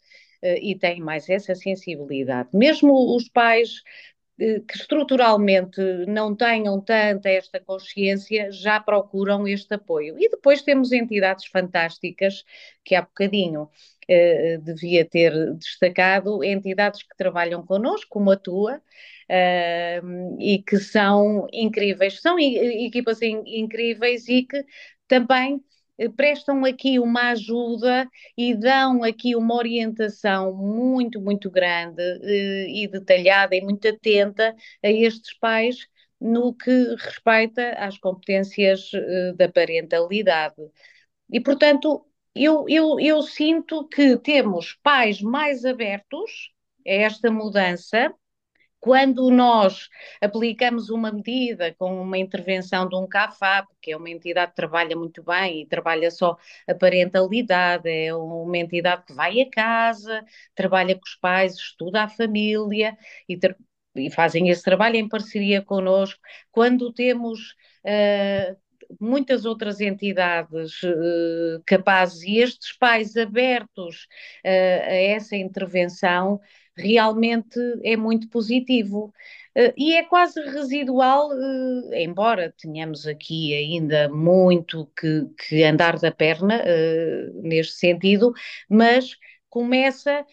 e 0.60 0.76
têm 0.76 1.02
mais 1.02 1.30
essa 1.30 1.54
sensibilidade. 1.54 2.50
Mesmo 2.52 3.16
os 3.16 3.30
pais 3.30 3.70
eh, 3.72 4.17
que 4.38 4.78
estruturalmente 4.78 5.82
não 6.08 6.36
tenham 6.36 6.80
tanta 6.80 7.30
esta 7.30 7.60
consciência 7.60 8.52
já 8.52 8.80
procuram 8.80 9.48
este 9.48 9.74
apoio. 9.74 10.16
E 10.20 10.30
depois 10.30 10.62
temos 10.62 10.92
entidades 10.92 11.46
fantásticas 11.48 12.46
que 12.84 12.94
há 12.96 13.02
bocadinho 13.02 13.70
eh, 14.08 14.58
devia 14.60 15.04
ter 15.06 15.34
destacado, 15.56 16.44
entidades 16.44 17.04
que 17.04 17.18
trabalham 17.18 17.66
connosco, 17.66 18.10
como 18.10 18.32
a 18.32 18.38
tua, 18.38 18.82
eh, 19.28 20.02
e 20.40 20.64
que 20.64 20.78
são 20.78 21.48
incríveis, 21.52 22.22
são 22.22 22.38
equipas 22.40 23.22
in, 23.22 23.44
incríveis 23.46 24.28
e 24.28 24.44
que 24.44 24.64
também 25.08 25.56
eh, 25.56 25.60
prestam 26.16 26.64
aqui 26.66 27.00
uma 27.00 27.32
ajuda 27.32 28.10
e 28.38 28.54
dão 28.56 29.04
aqui 29.04 29.36
uma 29.36 29.56
orientação 29.56 30.54
muito, 30.56 31.20
muito 31.22 31.50
grande 31.50 32.02
eh, 32.02 32.68
e 32.70 32.88
detalhada 32.88 33.56
e 33.56 33.62
muito 33.62 33.88
atenta 33.88 34.56
a 34.84 34.90
estes 34.90 35.38
pais 35.40 35.88
no 36.20 36.54
que 36.54 36.72
respeita 36.96 37.72
às 37.74 37.98
competências 37.98 38.92
eh, 38.94 39.34
da 39.36 39.50
parentalidade. 39.50 40.56
E, 41.32 41.40
portanto, 41.40 42.06
eu, 42.36 42.66
eu, 42.70 43.00
eu 43.00 43.22
sinto 43.22 43.88
que 43.88 44.18
temos 44.18 44.74
pais 44.84 45.22
mais 45.22 45.66
abertos 45.66 46.52
a 46.88 46.92
esta 46.92 47.32
mudança 47.32 48.14
quando 48.80 49.30
nós 49.32 49.90
aplicamos 50.22 50.90
uma 50.90 51.12
medida 51.12 51.74
com 51.76 52.02
uma 52.02 52.18
intervenção 52.18 52.88
de 52.88 52.96
um 52.96 53.08
CAFAP, 53.08 53.68
que 53.82 53.92
é 53.92 53.98
uma 53.98 54.10
entidade 54.10 54.52
que 54.52 54.56
trabalha 54.56 54.96
muito 54.96 55.24
bem 55.24 55.62
e 55.62 55.66
trabalha 55.66 56.12
só 56.12 56.38
a 56.68 56.76
parentalidade, 56.76 57.90
é 57.90 58.14
uma 58.14 58.58
entidade 58.58 59.04
que 59.06 59.14
vai 59.14 59.42
a 59.42 59.50
casa, 59.50 60.24
trabalha 60.56 60.96
com 60.96 61.06
os 61.06 61.16
pais, 61.16 61.56
estuda 61.56 62.04
a 62.04 62.10
família 62.10 62.98
e, 63.28 63.38
e 63.96 64.12
fazem 64.12 64.50
esse 64.50 64.64
trabalho 64.64 64.96
em 64.96 65.10
parceria 65.10 65.62
connosco. 65.62 66.20
Quando 66.52 66.94
temos 66.94 67.56
uh, 67.84 68.58
muitas 69.00 69.46
outras 69.46 69.82
entidades 69.82 70.82
uh, 70.84 71.62
capazes 71.66 72.24
e 72.24 72.38
estes 72.40 72.78
pais 72.78 73.18
abertos 73.18 74.08
uh, 74.46 74.48
a 74.88 74.94
essa 74.94 75.36
intervenção, 75.36 76.40
realmente 76.78 77.60
é 77.84 77.98
muito 77.98 78.30
positivo. 78.30 79.14
Uh, 79.58 79.74
e 79.76 79.96
é 79.96 80.04
quase 80.04 80.40
residual, 80.42 81.30
uh, 81.30 81.94
embora 81.94 82.54
tenhamos 82.58 83.08
aqui 83.08 83.56
ainda 83.56 84.08
muito 84.10 84.86
que, 84.96 85.26
que 85.48 85.64
andar 85.64 85.98
da 85.98 86.12
perna 86.12 86.62
uh, 86.62 87.42
neste 87.42 87.74
sentido, 87.74 88.34
mas 88.70 89.16
começa 89.50 90.26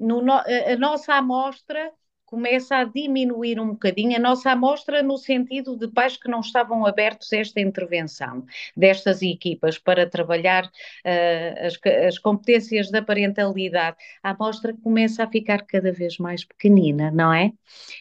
no, 0.00 0.22
a 0.30 0.76
nossa 0.78 1.14
amostra 1.14 1.90
começa 2.28 2.76
a 2.76 2.84
diminuir 2.84 3.58
um 3.58 3.70
bocadinho 3.70 4.14
a 4.14 4.20
nossa 4.20 4.50
amostra 4.50 5.02
no 5.02 5.16
sentido 5.16 5.78
de 5.78 5.88
pais 5.88 6.18
que 6.18 6.28
não 6.28 6.40
estavam 6.40 6.84
abertos 6.84 7.32
a 7.32 7.38
esta 7.38 7.58
intervenção 7.58 8.44
destas 8.76 9.22
equipas 9.22 9.78
para 9.78 10.08
trabalhar 10.08 10.66
uh, 10.66 11.66
as, 11.66 11.78
as, 12.06 12.18
competências 12.18 12.90
da 12.90 13.00
parentalidade. 13.00 13.96
A 14.22 14.30
amostra 14.32 14.76
começa 14.82 15.24
a 15.24 15.26
ficar 15.26 15.64
cada 15.64 15.90
vez 15.90 16.18
mais 16.18 16.44
pequenina, 16.44 17.10
não 17.10 17.32
é? 17.32 17.50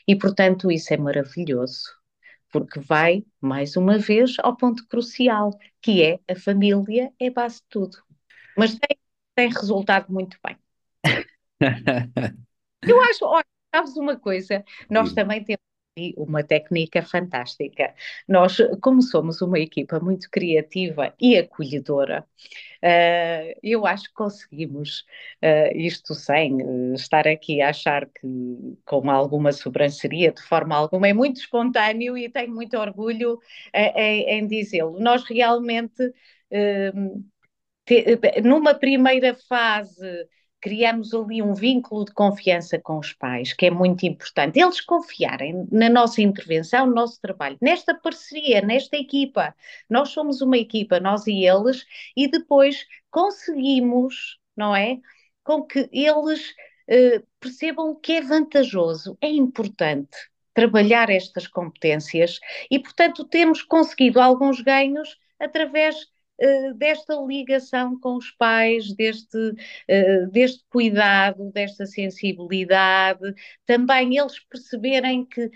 E, 0.06 0.14
portanto, 0.14 0.70
isso 0.70 0.94
é 0.94 0.98
maravilhoso. 0.98 1.84
Porque 2.52 2.82
vai, 2.82 3.24
mais 3.40 3.78
uma 3.78 3.98
vez, 3.98 4.36
ao 4.40 4.58
ponto 4.58 4.86
crucial, 4.88 5.58
que 5.82 6.04
é 6.04 6.20
a 6.30 6.36
família 6.36 7.14
é 7.18 7.30
base 7.30 7.62
de 7.62 7.68
tudo. 7.70 7.98
Mas 8.58 8.78
tem, 8.78 8.98
tem 9.36 9.50
resultado 9.50 10.12
muito 10.12 10.38
bem. 10.44 10.58
Eu 12.84 13.02
acho, 13.02 13.26
olha, 13.26 13.57
Sabes 13.78 13.96
uma 13.96 14.18
coisa? 14.18 14.64
Nós 14.90 15.10
Sim. 15.10 15.16
também 15.16 15.44
temos 15.44 15.62
uma 16.18 16.44
técnica 16.44 17.04
fantástica. 17.04 17.94
Nós, 18.28 18.58
como 18.82 19.04
somos 19.04 19.40
uma 19.40 19.60
equipa 19.60 20.00
muito 20.00 20.30
criativa 20.32 21.14
e 21.22 21.38
acolhedora, 21.38 22.26
uh, 22.84 23.60
eu 23.62 23.86
acho 23.86 24.06
que 24.06 24.14
conseguimos 24.16 25.06
uh, 25.44 25.76
isto 25.76 26.16
sem 26.16 26.56
uh, 26.56 26.94
estar 26.96 27.28
aqui 27.28 27.62
a 27.62 27.70
achar 27.70 28.08
que 28.08 28.28
com 28.84 29.12
alguma 29.12 29.52
sobranceria, 29.52 30.32
de 30.32 30.42
forma 30.42 30.76
alguma, 30.76 31.08
é 31.08 31.14
muito 31.14 31.40
espontâneo 31.40 32.18
e 32.18 32.30
tenho 32.30 32.52
muito 32.54 32.76
orgulho 32.78 33.40
em, 33.72 34.40
em 34.40 34.48
dizê-lo. 34.48 35.00
Nós 35.00 35.24
realmente, 35.24 36.12
te, 37.86 38.42
numa 38.44 38.74
primeira 38.74 39.36
fase, 39.48 40.28
criamos 40.62 41.14
ali 41.14 41.42
um 41.42 41.54
vínculo 41.54 42.06
de 42.06 42.14
confiança 42.14 42.80
com 42.80 42.98
os 43.00 43.14
pais, 43.14 43.54
que 43.54 43.68
é 43.68 43.72
muito 43.72 44.06
importante. 44.06 44.60
Eles 44.60 44.82
confiarem 44.82 45.68
na 45.72 45.90
nossa 45.90 46.22
intervenção, 46.22 46.88
no 46.88 46.96
nosso 46.96 47.20
trabalho, 47.22 47.58
nesta 47.62 47.94
parceria, 47.94 48.62
nesta 48.62 48.98
equipa. 48.98 49.56
Nós 49.90 50.10
somos 50.10 50.42
uma 50.42 50.58
equipa, 50.58 51.00
nós 51.00 51.28
e 51.28 51.46
eles, 51.46 51.86
e 52.16 52.28
depois 52.30 52.86
conseguimos, 53.12 54.40
não 54.56 54.76
é? 54.76 54.98
Com 55.44 55.64
que 55.64 55.90
eles 55.92 56.50
uh, 56.90 57.26
percebam 57.40 57.96
que 57.96 58.14
é 58.14 58.22
vantajoso, 58.22 59.18
é 59.22 59.30
importante 59.30 60.18
trabalhar 60.54 61.10
estas 61.12 61.46
competências 61.48 62.40
e, 62.72 62.80
portanto, 62.80 63.24
temos 63.24 63.62
conseguido 63.62 64.20
alguns 64.20 64.60
ganhos 64.60 65.16
através 65.40 65.96
desta 66.76 67.16
ligação 67.16 68.00
com 68.00 68.16
os 68.18 68.32
pais, 68.32 68.94
deste, 68.94 69.38
uh, 69.38 70.30
deste 70.32 70.64
cuidado, 70.70 71.52
desta 71.52 71.86
sensibilidade, 71.86 73.34
também 73.66 74.18
eles 74.18 74.40
perceberem 74.40 75.26
que 75.26 75.50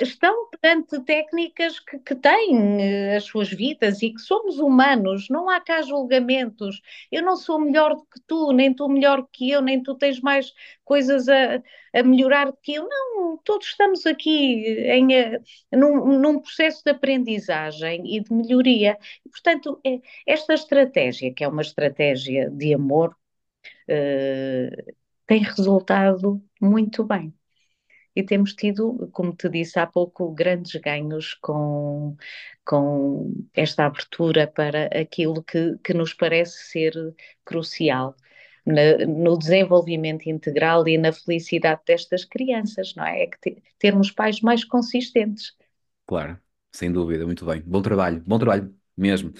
estão 0.00 0.48
perante 0.50 0.98
técnicas 1.04 1.78
que, 1.78 1.98
que 1.98 2.14
têm 2.14 3.12
uh, 3.12 3.16
as 3.16 3.24
suas 3.24 3.50
vidas 3.50 4.02
e 4.02 4.10
que 4.10 4.20
somos 4.20 4.58
humanos, 4.58 5.28
não 5.28 5.50
há 5.50 5.60
cá 5.60 5.82
julgamentos. 5.82 6.80
Eu 7.12 7.22
não 7.22 7.36
sou 7.36 7.60
melhor 7.60 7.94
do 7.94 8.04
que 8.06 8.20
tu, 8.26 8.52
nem 8.52 8.72
tu 8.74 8.88
melhor 8.88 9.26
que 9.30 9.50
eu, 9.50 9.60
nem 9.60 9.82
tu 9.82 9.94
tens 9.94 10.20
mais 10.20 10.52
coisas 10.84 11.28
a, 11.28 11.62
a 11.94 12.02
melhorar 12.02 12.46
do 12.46 12.56
que 12.62 12.74
eu. 12.74 12.88
Não, 12.88 13.36
todos 13.44 13.66
estamos 13.66 14.06
aqui 14.06 14.64
em, 14.88 15.08
uh, 15.08 15.42
num, 15.72 16.18
num, 16.18 16.40
processo 16.40 16.82
de 16.84 16.90
aprendizagem 16.92 18.16
e 18.16 18.20
de 18.20 18.32
melhoria. 18.32 18.98
Portanto, 19.30 19.78
é, 19.84 20.00
esta 20.26 20.54
estratégia, 20.54 21.32
que 21.34 21.44
é 21.44 21.48
uma 21.48 21.62
estratégia 21.62 22.50
de 22.50 22.74
amor, 22.74 23.14
tem 25.26 25.42
resultado 25.42 26.42
muito 26.60 27.04
bem 27.04 27.35
e 28.16 28.22
temos 28.24 28.54
tido, 28.54 29.08
como 29.12 29.34
te 29.36 29.48
disse 29.48 29.78
há 29.78 29.86
pouco, 29.86 30.32
grandes 30.32 30.74
ganhos 30.80 31.34
com, 31.34 32.16
com 32.64 33.32
esta 33.54 33.84
abertura 33.86 34.46
para 34.46 34.86
aquilo 34.86 35.42
que, 35.44 35.76
que 35.84 35.94
nos 35.94 36.14
parece 36.14 36.70
ser 36.70 37.14
crucial. 37.44 38.16
No 38.66 39.38
desenvolvimento 39.38 40.28
integral 40.28 40.88
e 40.88 40.98
na 40.98 41.12
felicidade 41.12 41.82
destas 41.86 42.24
crianças, 42.24 42.94
não 42.96 43.04
é? 43.04 43.22
É 43.22 43.26
que 43.28 43.38
te, 43.38 43.62
termos 43.78 44.10
pais 44.10 44.40
mais 44.40 44.64
consistentes. 44.64 45.54
Claro, 46.06 46.40
sem 46.72 46.92
dúvida, 46.92 47.24
muito 47.24 47.44
bem. 47.44 47.62
Bom 47.62 47.80
trabalho, 47.80 48.22
bom 48.26 48.38
trabalho 48.38 48.74
mesmo. 48.96 49.32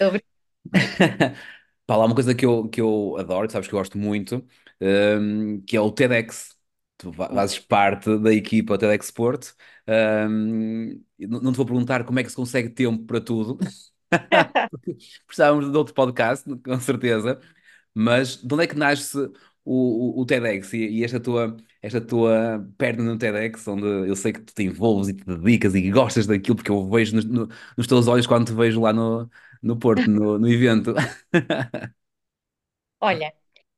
Pá, 1.86 1.96
lá 1.96 2.04
uma 2.06 2.14
coisa 2.14 2.34
que 2.34 2.44
eu, 2.44 2.68
que 2.68 2.80
eu 2.80 3.16
adoro, 3.18 3.46
que 3.46 3.52
sabes 3.52 3.68
que 3.68 3.74
eu 3.74 3.78
gosto 3.78 3.96
muito, 3.96 4.44
um, 4.80 5.60
que 5.62 5.76
é 5.76 5.80
o 5.80 5.90
TEDx 5.90 6.55
tu 6.96 7.12
fazes 7.12 7.58
parte 7.58 8.18
da 8.18 8.32
equipa 8.32 8.78
TEDx 8.78 9.06
Sport. 9.06 9.52
Um, 10.28 11.02
não 11.18 11.52
te 11.52 11.56
vou 11.56 11.66
perguntar 11.66 12.04
como 12.04 12.18
é 12.18 12.24
que 12.24 12.30
se 12.30 12.36
consegue 12.36 12.70
tempo 12.70 13.04
para 13.04 13.20
tudo, 13.20 13.58
precisávamos 15.26 15.70
de 15.70 15.76
outro 15.76 15.94
podcast, 15.94 16.44
com 16.58 16.80
certeza. 16.80 17.40
Mas 17.94 18.36
de 18.36 18.54
onde 18.54 18.64
é 18.64 18.66
que 18.66 18.76
nasce 18.76 19.18
o, 19.64 20.20
o, 20.20 20.20
o 20.22 20.26
TEDx 20.26 20.72
e, 20.74 20.78
e, 21.00 21.04
esta 21.04 21.20
tua, 21.20 21.56
esta 21.82 22.00
tua 22.00 22.66
perna 22.78 23.04
no 23.04 23.18
TEDx, 23.18 23.66
onde 23.68 23.86
eu 24.08 24.16
sei 24.16 24.32
que 24.32 24.40
tu 24.40 24.54
te 24.54 24.64
envolves 24.64 25.08
e 25.08 25.14
te 25.14 25.24
dedicas 25.24 25.74
e 25.74 25.90
gostas 25.90 26.26
daquilo, 26.26 26.56
porque 26.56 26.70
eu 26.70 26.88
vejo 26.90 27.16
no, 27.16 27.48
nos 27.76 27.86
teus 27.86 28.06
olhos 28.08 28.26
quando 28.26 28.46
te 28.46 28.52
vejo 28.52 28.80
lá 28.80 28.92
no, 28.92 29.30
no 29.62 29.78
Porto, 29.78 30.08
no, 30.08 30.38
no 30.38 30.48
evento. 30.48 30.94
Olha, 33.00 33.32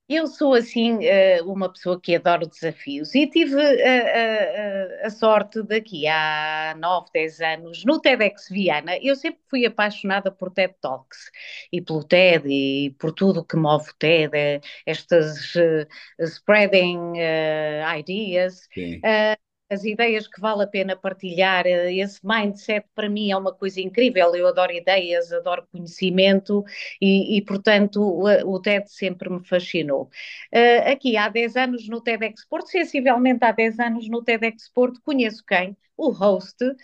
eu 0.09 0.27
sou, 0.27 0.55
assim, 0.55 1.05
eh, 1.05 1.43
uma 1.43 1.71
pessoa 1.71 2.01
que 2.01 2.17
adoro 2.17 2.47
desafios 2.47 3.15
e 3.15 3.27
tive 3.27 3.55
a, 3.61 5.05
a, 5.05 5.07
a 5.07 5.11
sorte 5.11 5.63
daqui 5.63 6.07
há 6.07 6.75
9, 6.79 7.09
10 7.13 7.41
anos, 7.41 7.85
no 7.85 8.01
TEDx 8.01 8.49
Viana, 8.49 8.97
eu 9.03 9.15
sempre 9.17 9.41
fui 9.51 9.67
apaixonada 9.67 10.31
por 10.31 10.51
TED 10.51 10.75
Talks 10.81 11.31
e 11.73 11.81
pelo 11.83 12.03
TED 12.05 12.49
e 12.49 12.91
por 12.99 13.13
tudo 13.13 13.45
que 13.45 13.57
move 13.57 13.91
o 13.91 13.95
TED, 13.99 14.35
eh, 14.35 14.61
estas 14.87 15.55
uh, 15.57 15.87
spreading 16.27 16.99
uh, 17.19 17.99
ideas. 17.99 18.69
Uh, 19.05 19.48
as 19.71 19.85
ideias 19.85 20.27
que 20.27 20.41
vale 20.41 20.63
a 20.65 20.67
pena 20.67 20.97
partilhar, 20.97 21.67
eh, 21.67 21.95
esse 21.95 22.21
mindset 22.25 22.87
para 22.95 23.09
mim 23.09 23.31
é 23.31 23.37
uma 23.37 23.53
coisa 23.55 23.81
incrível. 23.81 24.35
Eu 24.35 24.47
adoro 24.47 24.73
ideias, 24.73 25.33
adoro 25.33 25.67
conhecimento 25.71 26.65
e, 27.01 27.37
e 27.37 27.43
portanto, 27.43 28.01
o, 28.01 28.25
o, 28.55 28.61
TED 28.61 28.91
sempre 28.91 29.29
me 29.29 29.45
fascinou. 29.45 30.11
Uh, 30.55 30.91
aqui 30.93 31.17
há 31.17 31.29
10 31.29 31.57
anos 31.57 31.89
no 31.89 32.01
TED 32.01 32.27
Export, 32.27 32.67
sensivelmente 32.69 33.45
há 33.45 33.53
10 33.53 33.79
anos 33.79 34.09
no 34.09 34.23
TED 34.23 34.47
Export, 34.47 34.99
conheço 35.03 35.45
quem? 35.47 35.77
O 35.97 36.11
host 36.11 36.65
uh, 36.65 36.75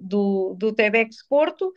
do, 0.00 0.54
do 0.54 0.72
TED 0.74 1.10
Porto. 1.28 1.72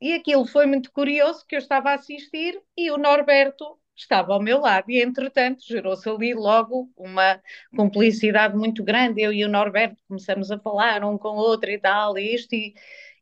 E 0.00 0.12
aquilo 0.12 0.46
foi 0.46 0.66
muito 0.66 0.92
curioso 0.92 1.44
que 1.46 1.56
eu 1.56 1.58
estava 1.58 1.90
a 1.90 1.94
assistir 1.94 2.60
e 2.76 2.90
o 2.90 2.96
Norberto 2.96 3.78
estava 4.00 4.32
ao 4.32 4.42
meu 4.42 4.60
lado 4.60 4.90
e, 4.90 5.02
entretanto, 5.02 5.62
gerou-se 5.66 6.08
ali 6.08 6.34
logo 6.34 6.90
uma 6.96 7.40
cumplicidade 7.76 8.56
muito 8.56 8.82
grande. 8.84 9.22
Eu 9.22 9.32
e 9.32 9.44
o 9.44 9.48
Norberto 9.48 10.02
começamos 10.08 10.50
a 10.50 10.58
falar 10.58 11.04
um 11.04 11.18
com 11.18 11.30
o 11.30 11.36
outro 11.36 11.70
e 11.70 11.78
tal, 11.78 12.18
e 12.18 12.34
isto, 12.34 12.54
e, 12.54 12.74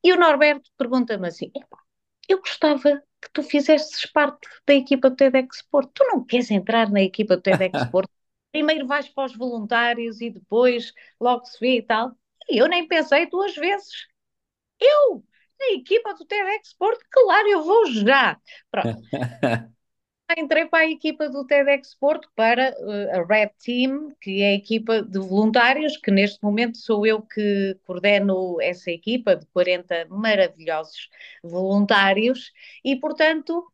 e 0.05 0.13
o 0.13 0.17
Norberto 0.19 0.71
pergunta-me 0.79 1.29
assim: 1.29 1.51
eu 2.29 2.39
gostava 2.41 3.03
que 3.23 3.31
tu 3.33 3.43
fizesses 3.43 4.05
parte 4.07 4.49
da 4.67 4.75
equipa 4.75 5.11
do 5.11 5.17
TEDx 5.17 5.57
Sport. 5.59 5.91
Tu 5.95 6.05
não 6.05 6.25
queres 6.25 6.51
entrar 6.51 6.91
na 6.91 7.03
equipa 7.03 7.37
do 7.37 7.43
TEDx 7.43 7.81
Sport? 7.83 8.09
Primeiro 8.53 8.87
vais 8.87 9.09
para 9.09 9.27
os 9.27 9.37
voluntários 9.37 10.21
e 10.21 10.31
depois 10.31 10.93
logo 11.21 11.45
se 11.45 11.59
vê 11.61 11.79
e 11.79 11.83
tal. 11.83 12.13
E 12.49 12.59
eu 12.59 12.69
nem 12.69 12.87
pensei 12.87 13.27
duas 13.27 13.55
vezes. 13.55 14.07
Eu, 14.81 15.25
na 15.59 15.67
equipa 15.75 16.15
do 16.15 16.27
TEDx 16.27 16.69
Sport, 16.69 17.01
claro, 17.11 17.49
eu 17.49 17.65
vou 17.65 17.87
já. 17.87 18.41
Pronto. 18.71 18.99
entrei 20.37 20.67
para 20.67 20.85
a 20.85 20.91
equipa 20.91 21.29
do 21.29 21.47
TEDx 21.47 21.95
Porto, 21.95 22.29
para 22.35 22.75
uh, 22.81 23.21
a 23.21 23.25
Red 23.25 23.51
Team, 23.65 24.11
que 24.21 24.43
é 24.43 24.49
a 24.51 24.55
equipa 24.55 25.03
de 25.03 25.19
voluntários, 25.19 25.97
que 25.97 26.11
neste 26.11 26.43
momento 26.43 26.79
sou 26.79 27.07
eu 27.07 27.23
que 27.23 27.79
coordeno 27.85 28.61
essa 28.61 28.91
equipa 28.91 29.37
de 29.37 29.47
40 29.47 30.07
maravilhosos 30.11 31.09
voluntários 31.43 32.53
e, 32.85 32.97
portanto, 32.97 33.65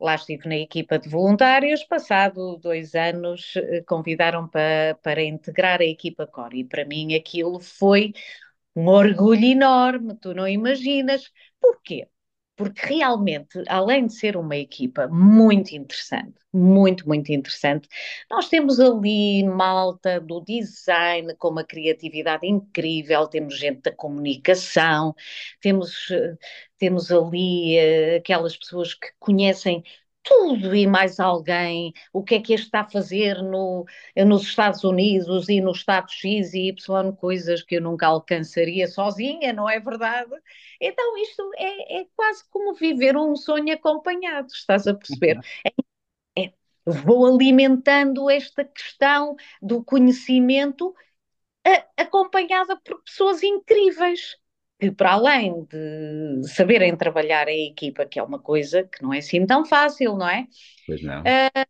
lá 0.00 0.14
estive 0.16 0.48
na 0.48 0.56
equipa 0.58 0.98
de 0.98 1.08
voluntários, 1.08 1.84
passado 1.84 2.56
dois 2.58 2.94
anos 2.94 3.54
uh, 3.56 3.84
convidaram 3.86 4.48
para, 4.48 4.96
para 5.02 5.22
integrar 5.22 5.80
a 5.80 5.84
equipa 5.84 6.26
Core 6.26 6.60
e 6.60 6.64
para 6.64 6.84
mim 6.84 7.14
aquilo 7.14 7.60
foi 7.60 8.12
um 8.76 8.88
orgulho 8.88 9.44
enorme, 9.44 10.16
tu 10.16 10.34
não 10.34 10.48
imaginas. 10.48 11.30
Porquê? 11.60 12.08
Porque 12.58 12.86
realmente, 12.86 13.62
além 13.68 14.06
de 14.06 14.14
ser 14.14 14.36
uma 14.36 14.56
equipa 14.56 15.06
muito 15.06 15.70
interessante, 15.76 16.34
muito, 16.52 17.06
muito 17.06 17.30
interessante, 17.30 17.88
nós 18.28 18.48
temos 18.48 18.80
ali 18.80 19.44
malta 19.44 20.20
do 20.20 20.40
design 20.40 21.36
com 21.36 21.50
uma 21.50 21.62
criatividade 21.62 22.48
incrível, 22.48 23.28
temos 23.28 23.56
gente 23.56 23.82
da 23.82 23.92
comunicação, 23.92 25.14
temos, 25.60 26.08
temos 26.76 27.12
ali 27.12 27.76
uh, 27.78 28.16
aquelas 28.18 28.56
pessoas 28.56 28.92
que 28.92 29.06
conhecem 29.20 29.84
tudo 30.28 30.76
e 30.76 30.86
mais 30.86 31.18
alguém, 31.18 31.94
o 32.12 32.22
que 32.22 32.34
é 32.34 32.40
que 32.40 32.52
este 32.52 32.66
está 32.66 32.80
a 32.80 32.90
fazer 32.90 33.42
no, 33.42 33.86
nos 34.26 34.42
Estados 34.42 34.84
Unidos 34.84 35.48
e 35.48 35.60
no 35.60 35.72
Estado 35.72 36.10
X 36.10 36.52
e 36.52 36.68
Y, 36.68 37.12
coisas 37.16 37.62
que 37.62 37.76
eu 37.76 37.80
nunca 37.80 38.06
alcançaria 38.06 38.86
sozinha, 38.86 39.54
não 39.54 39.68
é 39.68 39.80
verdade? 39.80 40.30
Então 40.78 41.16
isto 41.16 41.50
é, 41.56 42.00
é 42.02 42.06
quase 42.14 42.44
como 42.50 42.74
viver 42.74 43.16
um 43.16 43.34
sonho 43.34 43.72
acompanhado, 43.72 44.48
estás 44.52 44.86
a 44.86 44.94
perceber? 44.94 45.40
É, 46.36 46.44
é, 46.44 46.52
vou 46.84 47.26
alimentando 47.26 48.28
esta 48.28 48.64
questão 48.64 49.34
do 49.62 49.82
conhecimento 49.82 50.94
a, 51.66 52.02
acompanhada 52.02 52.78
por 52.84 53.02
pessoas 53.02 53.42
incríveis 53.42 54.36
que 54.78 54.90
para 54.92 55.12
além 55.12 55.64
de 55.64 56.48
saberem 56.48 56.96
trabalhar 56.96 57.48
em 57.48 57.70
equipa, 57.70 58.06
que 58.06 58.18
é 58.18 58.22
uma 58.22 58.38
coisa 58.38 58.84
que 58.84 59.02
não 59.02 59.12
é 59.12 59.18
assim 59.18 59.44
tão 59.44 59.64
fácil, 59.64 60.16
não 60.16 60.28
é? 60.28 60.46
Pois 60.86 61.02
não. 61.02 61.20
Uh, 61.22 61.66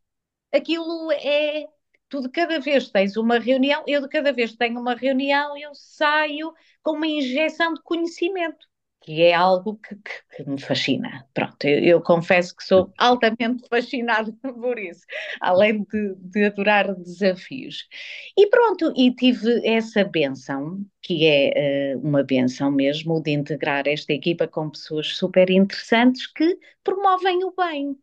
aquilo 0.52 1.10
é, 1.12 1.66
tu 2.08 2.20
de 2.20 2.28
cada 2.28 2.60
vez 2.60 2.90
tens 2.90 3.16
uma 3.16 3.38
reunião, 3.38 3.82
eu 3.86 4.02
de 4.02 4.08
cada 4.08 4.32
vez 4.32 4.52
que 4.52 4.58
tenho 4.58 4.78
uma 4.78 4.94
reunião, 4.94 5.56
eu 5.56 5.74
saio 5.74 6.52
com 6.82 6.92
uma 6.92 7.06
injeção 7.06 7.72
de 7.72 7.82
conhecimento 7.82 8.67
que 9.08 9.22
é 9.22 9.32
algo 9.32 9.76
que, 9.76 9.94
que, 9.94 10.44
que 10.44 10.50
me 10.50 10.60
fascina. 10.60 11.26
Pronto, 11.32 11.64
eu, 11.64 11.82
eu, 11.82 12.02
confesso 12.02 12.54
que 12.54 12.62
sou 12.62 12.92
altamente 12.98 13.66
fascinada 13.70 14.30
por 14.42 14.78
isso, 14.78 15.06
além 15.40 15.82
de, 15.84 16.14
de 16.16 16.44
adorar 16.44 16.94
desafios. 16.94 17.88
E 18.36 18.46
pronto, 18.48 18.92
e 18.94 19.10
tive 19.14 19.66
essa 19.66 20.04
benção, 20.04 20.84
que 21.00 21.26
é 21.26 21.94
uh, 21.96 22.06
uma 22.06 22.22
benção 22.22 22.70
mesmo, 22.70 23.22
de 23.22 23.30
integrar 23.30 23.88
esta 23.88 24.12
equipa 24.12 24.46
com 24.46 24.68
pessoas 24.68 25.16
super 25.16 25.48
interessantes 25.48 26.26
que 26.26 26.58
promovem 26.84 27.44
o 27.44 27.54
bem. 27.56 27.96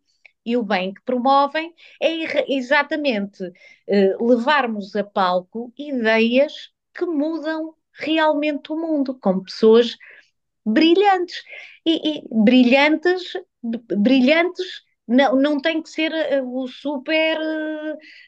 E 0.43 0.57
o 0.57 0.63
bem 0.63 0.91
que 0.91 1.03
promovem 1.03 1.71
é 2.01 2.51
exatamente 2.51 3.43
uh, 3.43 4.27
levarmos 4.27 4.95
a 4.95 5.03
palco 5.03 5.71
ideias 5.77 6.71
que 6.95 7.05
mudam 7.05 7.75
realmente 7.93 8.71
o 8.71 8.75
mundo, 8.75 9.13
com 9.19 9.43
pessoas 9.43 9.95
brilhantes. 10.65 11.43
E, 11.85 12.19
e 12.19 12.23
brilhantes, 12.31 13.33
brilhantes 13.97 14.83
não, 15.07 15.35
não 15.35 15.61
tem 15.61 15.81
que 15.81 15.89
ser 15.89 16.11
eh, 16.11 16.41
o 16.41 16.67
super 16.67 17.37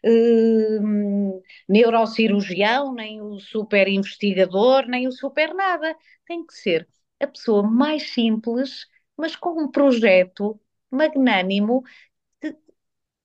uh, 0.03 1.41
neurocirurgião, 1.67 2.93
nem 2.93 3.21
o 3.21 3.39
super 3.39 3.87
investigador, 3.87 4.87
nem 4.87 5.07
o 5.07 5.11
super 5.11 5.53
nada. 5.55 5.95
Tem 6.25 6.45
que 6.45 6.53
ser 6.53 6.87
a 7.19 7.27
pessoa 7.27 7.63
mais 7.63 8.11
simples, 8.11 8.85
mas 9.17 9.35
com 9.35 9.61
um 9.63 9.71
projeto 9.71 10.59
magnânimo 10.91 11.83
que, 12.41 12.55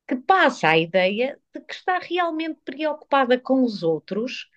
que 0.09 0.17
passa 0.17 0.69
a 0.69 0.79
ideia 0.79 1.39
de 1.55 1.61
que 1.61 1.75
está 1.75 1.99
realmente 1.99 2.61
preocupada 2.65 3.39
com 3.39 3.63
os 3.65 3.83
outros 3.83 4.49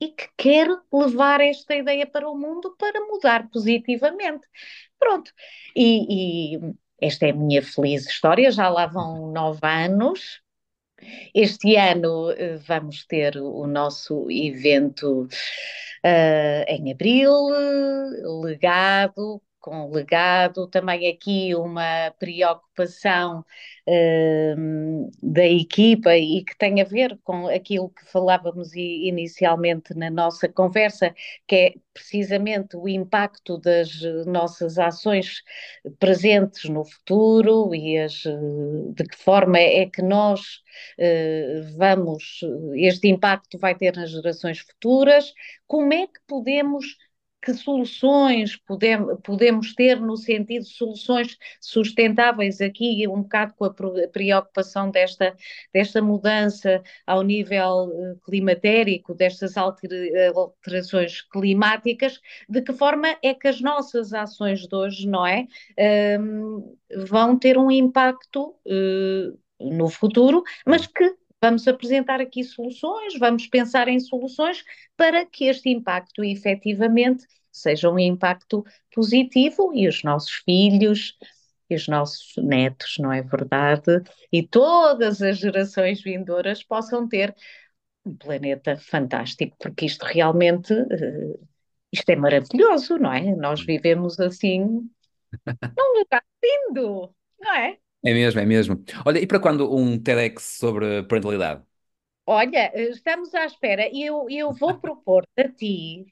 e 0.00 0.08
que 0.08 0.28
quer 0.36 0.68
levar 0.92 1.40
esta 1.40 1.74
ideia 1.74 2.06
para 2.06 2.28
o 2.28 2.36
mundo 2.36 2.74
para 2.78 3.00
mudar 3.06 3.48
positivamente. 3.50 4.46
Pronto. 4.98 5.32
E, 5.76 6.54
e 6.56 6.74
esta 7.00 7.26
é 7.26 7.30
a 7.30 7.34
minha 7.34 7.62
feliz 7.62 8.06
história, 8.06 8.50
já 8.50 8.68
lá 8.68 8.86
vão 8.86 9.30
nove 9.32 9.60
anos. 9.62 10.40
Este 11.34 11.76
ano 11.76 12.30
uh, 12.30 12.58
vamos 12.66 13.06
ter 13.06 13.36
o 13.36 13.66
nosso 13.66 14.30
evento 14.30 15.22
uh, 15.24 16.64
em 16.68 16.92
abril, 16.92 17.32
legado, 18.42 19.42
com 19.60 19.90
legado, 19.90 20.66
também 20.66 21.08
aqui 21.08 21.54
uma 21.54 22.10
preocupação 22.18 23.44
uh, 23.86 25.10
da 25.22 25.46
equipa 25.46 26.16
e 26.16 26.42
que 26.44 26.56
tem 26.56 26.80
a 26.80 26.84
ver 26.84 27.18
com 27.22 27.46
aquilo 27.46 27.90
que 27.90 28.04
falávamos 28.06 28.74
inicialmente 28.74 29.94
na 29.94 30.10
nossa 30.10 30.48
conversa, 30.48 31.14
que 31.46 31.54
é 31.56 31.74
precisamente 31.92 32.76
o 32.76 32.88
impacto 32.88 33.58
das 33.58 34.00
nossas 34.26 34.78
ações 34.78 35.42
presentes 35.98 36.68
no 36.70 36.84
futuro 36.84 37.74
e 37.74 37.98
as, 37.98 38.22
de 38.94 39.04
que 39.04 39.16
forma 39.16 39.58
é 39.58 39.86
que 39.86 40.02
nós 40.02 40.40
uh, 40.98 41.76
vamos, 41.76 42.40
este 42.74 43.08
impacto 43.08 43.58
vai 43.58 43.74
ter 43.74 43.94
nas 43.96 44.10
gerações 44.10 44.60
futuras, 44.60 45.32
como 45.66 45.92
é 45.92 46.06
que 46.06 46.20
podemos 46.26 46.96
que 47.42 47.54
soluções 47.54 48.56
podemos, 48.56 49.74
ter 49.74 50.00
no 50.00 50.16
sentido 50.16 50.62
de 50.62 50.68
soluções 50.68 51.38
sustentáveis 51.60 52.60
aqui, 52.60 53.06
um 53.08 53.22
bocado 53.22 53.54
com 53.54 53.64
a 53.64 53.74
preocupação 54.12 54.90
desta, 54.90 55.34
desta 55.72 56.02
mudança 56.02 56.82
ao 57.06 57.22
nível 57.22 57.90
eh, 57.92 58.16
climatérico, 58.24 59.14
destas 59.14 59.54
alterações 59.56 61.22
climáticas, 61.22 62.20
de 62.48 62.62
que 62.62 62.72
forma 62.72 63.16
é 63.22 63.34
que 63.34 63.48
as 63.48 63.60
nossas 63.60 64.12
ações 64.12 64.66
de 64.66 64.74
hoje, 64.74 65.08
não 65.08 65.26
é, 65.26 65.46
um, 66.20 66.76
vão 67.06 67.38
ter 67.38 67.56
um 67.56 67.70
impacto 67.70 68.54
uh, 68.66 69.38
no 69.60 69.88
futuro, 69.88 70.42
mas 70.66 70.86
que 70.86 71.19
Vamos 71.42 71.66
apresentar 71.66 72.20
aqui 72.20 72.44
soluções, 72.44 73.18
vamos 73.18 73.46
pensar 73.46 73.88
em 73.88 73.98
soluções 73.98 74.62
para 74.96 75.24
que 75.24 75.46
este 75.46 75.70
impacto 75.70 76.22
efetivamente 76.22 77.26
seja 77.50 77.90
um 77.90 77.98
impacto 77.98 78.64
positivo 78.94 79.72
e 79.74 79.88
os 79.88 80.02
nossos 80.02 80.32
filhos 80.44 81.16
e 81.68 81.74
os 81.74 81.88
nossos 81.88 82.34
netos, 82.36 82.96
não 82.98 83.12
é 83.12 83.22
verdade? 83.22 84.02
E 84.32 84.42
todas 84.46 85.22
as 85.22 85.38
gerações 85.38 86.02
vindouras 86.02 86.62
possam 86.62 87.08
ter 87.08 87.34
um 88.04 88.14
planeta 88.16 88.76
fantástico, 88.76 89.56
porque 89.58 89.86
isto 89.86 90.04
realmente, 90.04 90.72
uh, 90.74 91.48
isto 91.92 92.08
é 92.10 92.16
maravilhoso, 92.16 92.98
não 92.98 93.12
é? 93.12 93.34
Nós 93.36 93.64
vivemos 93.64 94.18
assim 94.20 94.60
num 95.76 95.98
lugar 95.98 96.24
lindo, 96.42 97.14
não 97.40 97.54
é? 97.54 97.78
É 98.02 98.12
mesmo, 98.14 98.40
é 98.40 98.46
mesmo. 98.46 98.82
Olha, 99.04 99.18
e 99.18 99.26
para 99.26 99.38
quando 99.40 99.74
um 99.74 99.98
TEDx 100.02 100.42
sobre 100.58 101.02
parentalidade? 101.04 101.62
Olha, 102.26 102.70
estamos 102.90 103.34
à 103.34 103.44
espera 103.44 103.88
e 103.92 104.02
eu, 104.04 104.26
eu 104.30 104.52
vou 104.52 104.78
propor 104.80 105.24
a 105.36 105.48
ti, 105.48 106.06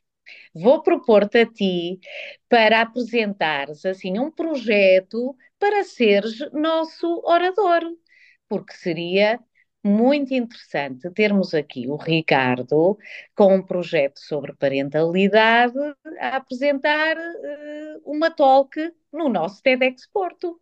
vou 0.54 0.82
propor-te 0.82 1.40
a 1.40 1.46
ti 1.46 2.00
para 2.48 2.82
apresentares 2.82 3.84
assim 3.86 4.18
um 4.18 4.30
projeto 4.30 5.36
para 5.58 5.84
seres 5.84 6.38
nosso 6.52 7.22
orador, 7.24 7.82
porque 8.48 8.74
seria 8.74 9.40
muito 9.84 10.34
interessante 10.34 11.10
termos 11.12 11.54
aqui 11.54 11.88
o 11.88 11.96
Ricardo 11.96 12.98
com 13.34 13.54
um 13.56 13.62
projeto 13.62 14.18
sobre 14.20 14.54
parentalidade 14.54 15.78
a 16.20 16.36
apresentar 16.36 17.16
uh, 17.16 18.02
uma 18.04 18.30
talk 18.30 18.76
no 19.12 19.28
nosso 19.28 19.62
TEDx 19.62 20.06
Porto 20.12 20.60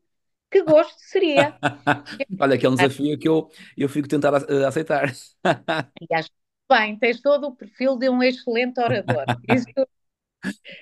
que 0.50 0.62
gosto 0.62 0.98
seria. 0.98 1.56
Olha, 2.40 2.58
que 2.58 2.66
é 2.66 2.68
um 2.68 2.74
desafio 2.74 3.18
que 3.18 3.28
eu, 3.28 3.50
eu 3.76 3.88
fico 3.88 4.08
tentado 4.08 4.36
a, 4.36 4.68
aceitar. 4.68 5.12
E 6.00 6.14
acho 6.14 6.30
bem, 6.70 6.98
tens 6.98 7.20
todo 7.20 7.46
o 7.48 7.56
perfil 7.56 7.96
de 7.96 8.08
um 8.08 8.22
excelente 8.22 8.80
orador. 8.80 9.24
Isso 9.54 9.66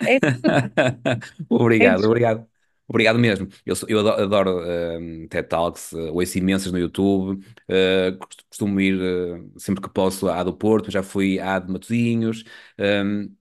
é 0.03 0.19
Obrigado, 1.49 2.05
é 2.05 2.07
obrigado. 2.07 2.47
Obrigado 2.87 3.19
mesmo. 3.19 3.49
Eu, 3.65 3.75
eu 3.89 4.01
adoro, 4.01 4.23
adoro 4.23 4.59
uh, 4.61 5.29
TED 5.29 5.49
Talks, 5.49 5.93
uh, 5.93 6.13
ouço 6.13 6.37
imensas 6.37 6.71
no 6.71 6.79
YouTube, 6.79 7.43
uh, 7.71 8.19
costumo 8.51 8.79
ir 8.79 8.95
uh, 8.95 9.59
sempre 9.59 9.83
que 9.83 9.89
posso 9.89 10.29
à 10.29 10.43
do 10.43 10.53
Porto, 10.55 10.91
já 10.91 11.03
fui 11.03 11.39
à 11.41 11.59
de 11.59 11.73
Matosinhos. 11.73 12.45
Um, 12.79 13.35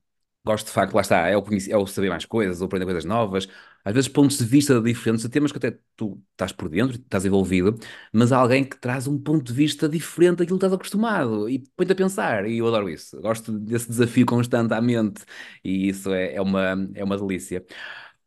gosto 0.45 0.67
de 0.67 0.71
facto, 0.71 0.93
lá 0.93 1.01
está, 1.01 1.27
é 1.27 1.37
o, 1.37 1.43
é 1.69 1.77
o 1.77 1.87
saber 1.87 2.09
mais 2.09 2.25
coisas, 2.25 2.61
ou 2.61 2.67
aprender 2.67 2.85
coisas 2.85 3.05
novas, 3.05 3.47
às 3.83 3.93
vezes 3.93 4.07
pontos 4.09 4.37
de 4.37 4.45
vista 4.45 4.81
diferentes 4.81 5.23
de 5.23 5.29
temas 5.29 5.51
que 5.51 5.57
até 5.57 5.77
tu 5.95 6.21
estás 6.31 6.51
por 6.51 6.69
dentro, 6.69 6.97
estás 6.97 7.25
envolvido, 7.25 7.77
mas 8.13 8.31
há 8.31 8.37
alguém 8.37 8.63
que 8.63 8.77
traz 8.77 9.07
um 9.07 9.17
ponto 9.19 9.43
de 9.45 9.53
vista 9.53 9.89
diferente 9.89 10.37
daquilo 10.39 10.57
que 10.59 10.65
estás 10.65 10.73
acostumado 10.73 11.49
e 11.49 11.59
põe-te 11.75 11.91
a 11.91 11.95
pensar, 11.95 12.47
e 12.47 12.57
eu 12.59 12.67
adoro 12.67 12.89
isso. 12.89 13.19
Gosto 13.21 13.51
desse 13.59 13.87
desafio 13.89 14.25
constante 14.25 14.73
à 14.73 14.81
mente 14.81 15.23
e 15.63 15.89
isso 15.89 16.11
é, 16.13 16.35
é 16.35 16.41
uma, 16.41 16.89
é 16.95 17.03
uma 17.03 17.17
delícia. 17.17 17.65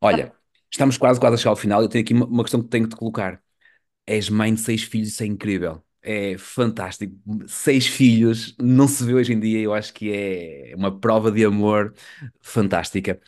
Olha, 0.00 0.32
estamos 0.70 0.96
quase, 0.98 1.20
quase 1.20 1.34
a 1.34 1.38
chegar 1.38 1.50
ao 1.50 1.56
final. 1.56 1.82
Eu 1.82 1.88
tenho 1.88 2.04
aqui 2.04 2.14
uma, 2.14 2.26
uma 2.26 2.42
questão 2.44 2.62
que 2.62 2.68
tenho 2.68 2.84
que 2.84 2.90
te 2.94 2.98
colocar. 2.98 3.42
És 4.06 4.28
mãe 4.30 4.54
de 4.54 4.60
seis 4.60 4.82
filhos, 4.82 5.08
isso 5.08 5.22
é 5.22 5.26
incrível. 5.26 5.82
É 6.02 6.38
fantástico. 6.38 7.14
Seis 7.48 7.86
filhos, 7.86 8.54
não 8.60 8.86
se 8.88 9.04
vê 9.04 9.14
hoje 9.14 9.32
em 9.32 9.40
dia, 9.40 9.60
eu 9.60 9.74
acho 9.74 9.92
que 9.92 10.12
é 10.12 10.74
uma 10.76 10.96
prova 11.00 11.32
de 11.32 11.44
amor 11.44 11.94
fantástica. 12.40 13.20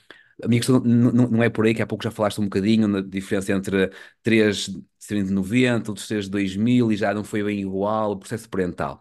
A 0.42 0.48
minha 0.48 0.60
questão 0.60 0.80
não, 0.80 1.42
é 1.42 1.50
por 1.50 1.66
aí, 1.66 1.74
que 1.74 1.82
há 1.82 1.86
pouco 1.86 2.04
já 2.04 2.10
falaste 2.10 2.40
um 2.40 2.44
bocadinho 2.44 2.86
na 2.86 3.00
diferença 3.00 3.52
entre 3.52 3.90
três 4.22 4.70
serem 4.98 5.24
de 5.24 5.32
90, 5.32 5.90
outros 5.90 6.06
três 6.06 6.26
de 6.26 6.30
2000 6.30 6.92
e 6.92 6.96
já 6.96 7.12
não 7.12 7.24
foi 7.24 7.42
bem 7.42 7.60
igual 7.60 8.12
o 8.12 8.18
processo 8.18 8.48
parental. 8.48 9.00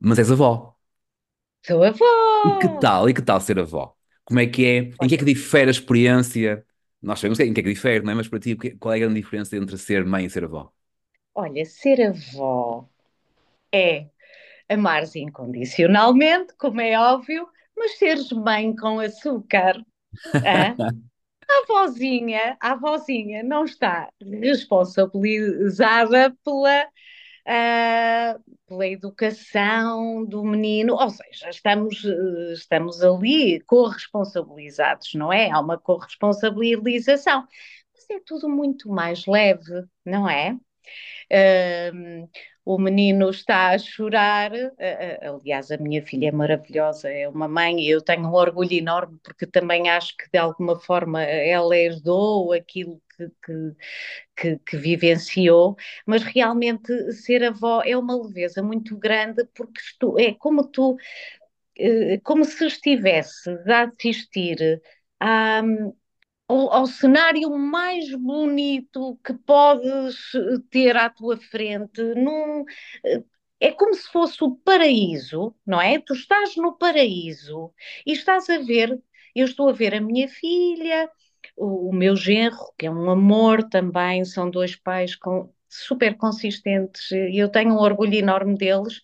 Mas 0.00 0.18
és 0.18 0.30
avó. 0.30 0.76
Sou 1.66 1.82
avó! 1.82 2.04
E 2.44 2.58
que 2.58 2.68
tal? 2.80 3.08
E 3.08 3.14
que 3.14 3.22
tal 3.22 3.40
ser 3.40 3.58
avó? 3.58 3.94
Como 4.24 4.40
é 4.40 4.46
que 4.46 4.64
é? 4.66 4.78
Em 5.02 5.08
que 5.08 5.14
é 5.14 5.18
que 5.18 5.24
difere 5.24 5.68
a 5.68 5.70
experiência? 5.70 6.64
Nós 7.00 7.20
sabemos 7.20 7.40
em 7.40 7.52
que 7.52 7.60
é 7.60 7.62
que 7.62 7.68
difere, 7.74 8.04
não 8.04 8.12
é? 8.12 8.14
Mas 8.14 8.28
para 8.28 8.38
ti, 8.40 8.56
qual 8.78 8.92
é 8.94 8.96
a 8.96 9.00
grande 9.00 9.20
diferença 9.20 9.56
entre 9.56 9.76
ser 9.78 10.04
mãe 10.04 10.24
e 10.26 10.30
ser 10.30 10.44
avó? 10.44 10.72
Olha, 11.34 11.64
ser 11.64 12.00
avó 12.02 12.88
é 13.72 14.08
amares 14.68 15.16
incondicionalmente, 15.16 16.54
como 16.56 16.80
é 16.80 16.98
óbvio, 16.98 17.48
mas 17.76 17.98
seres 17.98 18.30
mãe 18.32 18.74
com 18.76 19.00
açúcar 19.00 19.84
é? 20.44 20.74
A 21.46 21.62
avózinha, 21.64 22.56
a 22.60 22.72
avózinha 22.72 23.42
não 23.42 23.64
está 23.64 24.08
responsabilizada 24.20 26.34
pela, 26.42 26.84
uh, 26.84 28.42
pela 28.66 28.86
educação 28.86 30.24
do 30.24 30.42
menino, 30.42 30.94
ou 30.94 31.10
seja, 31.10 31.50
estamos, 31.50 32.02
estamos 32.52 33.02
ali 33.02 33.60
corresponsabilizados, 33.66 35.14
não 35.14 35.32
é? 35.32 35.50
Há 35.50 35.60
uma 35.60 35.78
corresponsabilização, 35.78 37.46
mas 37.92 38.10
é 38.10 38.20
tudo 38.24 38.48
muito 38.48 38.88
mais 38.88 39.26
leve, 39.26 39.84
não 40.04 40.28
é? 40.28 40.56
Uh, 41.30 42.28
o 42.64 42.78
menino 42.78 43.30
está 43.30 43.70
a 43.70 43.78
chorar. 43.78 44.52
Aliás, 45.22 45.70
a 45.70 45.76
minha 45.78 46.02
filha 46.02 46.28
é 46.28 46.32
maravilhosa, 46.32 47.08
é 47.10 47.28
uma 47.28 47.48
mãe 47.48 47.80
e 47.80 47.90
eu 47.90 48.00
tenho 48.02 48.26
um 48.28 48.32
orgulho 48.34 48.72
enorme 48.72 49.18
porque 49.22 49.46
também 49.46 49.88
acho 49.90 50.16
que 50.16 50.30
de 50.30 50.38
alguma 50.38 50.78
forma 50.80 51.22
ela 51.22 51.76
herdou 51.76 52.52
aquilo 52.52 53.00
que, 53.16 53.28
que, 53.44 53.76
que, 54.36 54.58
que 54.60 54.76
vivenciou, 54.76 55.76
mas 56.06 56.22
realmente 56.22 57.12
ser 57.12 57.44
avó 57.44 57.82
é 57.84 57.96
uma 57.96 58.16
leveza 58.22 58.62
muito 58.62 58.96
grande 58.98 59.44
porque 59.54 59.80
estou, 59.80 60.18
é 60.18 60.32
como 60.34 60.66
tu, 60.66 60.96
eh, 61.78 62.18
como 62.24 62.44
se 62.44 62.66
estivesse 62.66 63.50
a 63.68 63.82
assistir 63.84 64.80
a 65.20 65.62
ao, 66.48 66.72
ao, 66.72 66.86
cenário 66.86 67.50
mais 67.56 68.14
bonito 68.14 69.18
que 69.24 69.34
podes 69.34 70.16
ter 70.70 70.96
à 70.96 71.08
tua 71.10 71.36
frente. 71.36 72.02
Num, 72.14 72.64
é 73.60 73.70
como 73.72 73.94
se 73.94 74.10
fosse 74.10 74.42
o 74.44 74.56
paraíso, 74.56 75.54
não 75.66 75.80
é? 75.80 75.98
Tu 75.98 76.14
estás 76.14 76.56
no 76.56 76.76
paraíso 76.76 77.72
e 78.06 78.12
estás 78.12 78.48
a 78.50 78.58
ver, 78.58 79.00
eu 79.34 79.46
estou 79.46 79.68
a 79.68 79.72
ver 79.72 79.94
a 79.94 80.00
minha 80.00 80.28
filha, 80.28 81.10
o, 81.56 81.90
o 81.90 81.92
meu 81.94 82.16
genro, 82.16 82.56
que 82.78 82.86
é 82.86 82.90
um 82.90 83.10
amor 83.10 83.62
também, 83.68 84.24
são 84.24 84.50
dois 84.50 84.76
pais 84.76 85.14
com, 85.16 85.52
super 85.68 86.16
consistentes 86.16 87.10
e 87.10 87.38
eu 87.38 87.48
tenho 87.48 87.72
um 87.74 87.78
orgulho 87.78 88.14
enorme 88.14 88.56
deles. 88.56 89.00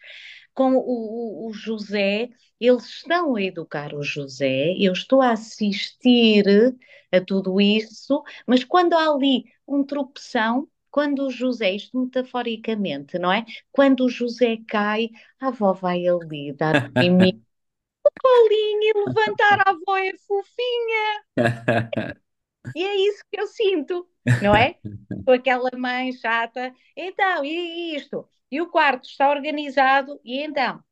Com 0.55 0.75
o, 0.75 1.49
o, 1.49 1.53
José, 1.53 2.31
eles 2.61 2.85
estão 2.85 3.37
a 3.37 3.43
educar 3.43 3.95
o 3.95 4.03
José, 4.03 4.75
eu 4.79 4.93
estou 4.93 5.23
a 5.23 5.33
assistir 5.33 6.45
a 7.13 7.21
tudo 7.21 7.61
isso, 7.61 8.23
mas 8.47 8.65
quando 8.65 8.95
há 8.95 9.13
ali 9.13 9.45
um 9.67 9.85
tropeção, 9.85 10.69
quando 10.91 11.27
o 11.27 11.31
José, 11.31 11.73
isto 11.73 11.99
metaforicamente, 11.99 13.19
não 13.19 13.33
é? 13.33 13.45
Quando 13.71 14.05
o 14.05 14.09
José 14.09 14.59
cai, 14.67 15.09
a 15.41 15.49
avó 15.49 15.73
vai 15.73 16.07
ali 16.07 16.53
dar 16.53 16.91
em 16.97 17.11
mim 17.11 17.45
o 18.05 18.11
colinho 18.21 18.83
e 18.83 18.93
levantar 19.07 19.61
a 19.67 19.71
avó 19.71 19.97
é 19.97 20.13
fofinha. 20.19 21.25
E 22.75 22.85
é 22.85 22.95
isso 23.09 23.25
que 23.31 23.41
eu 23.41 23.47
sinto, 23.47 24.09
não 24.43 24.55
é? 24.55 24.77
Com 25.25 25.33
aquela 25.33 25.71
mãe 25.77 26.13
chata. 26.13 26.73
Então, 26.97 27.45
e 27.45 27.97
isto? 27.97 28.29
E 28.51 28.61
o 28.61 28.69
quarto 28.71 29.05
está 29.09 29.31
organizado, 29.31 30.21
e 30.25 30.41
então? 30.41 30.83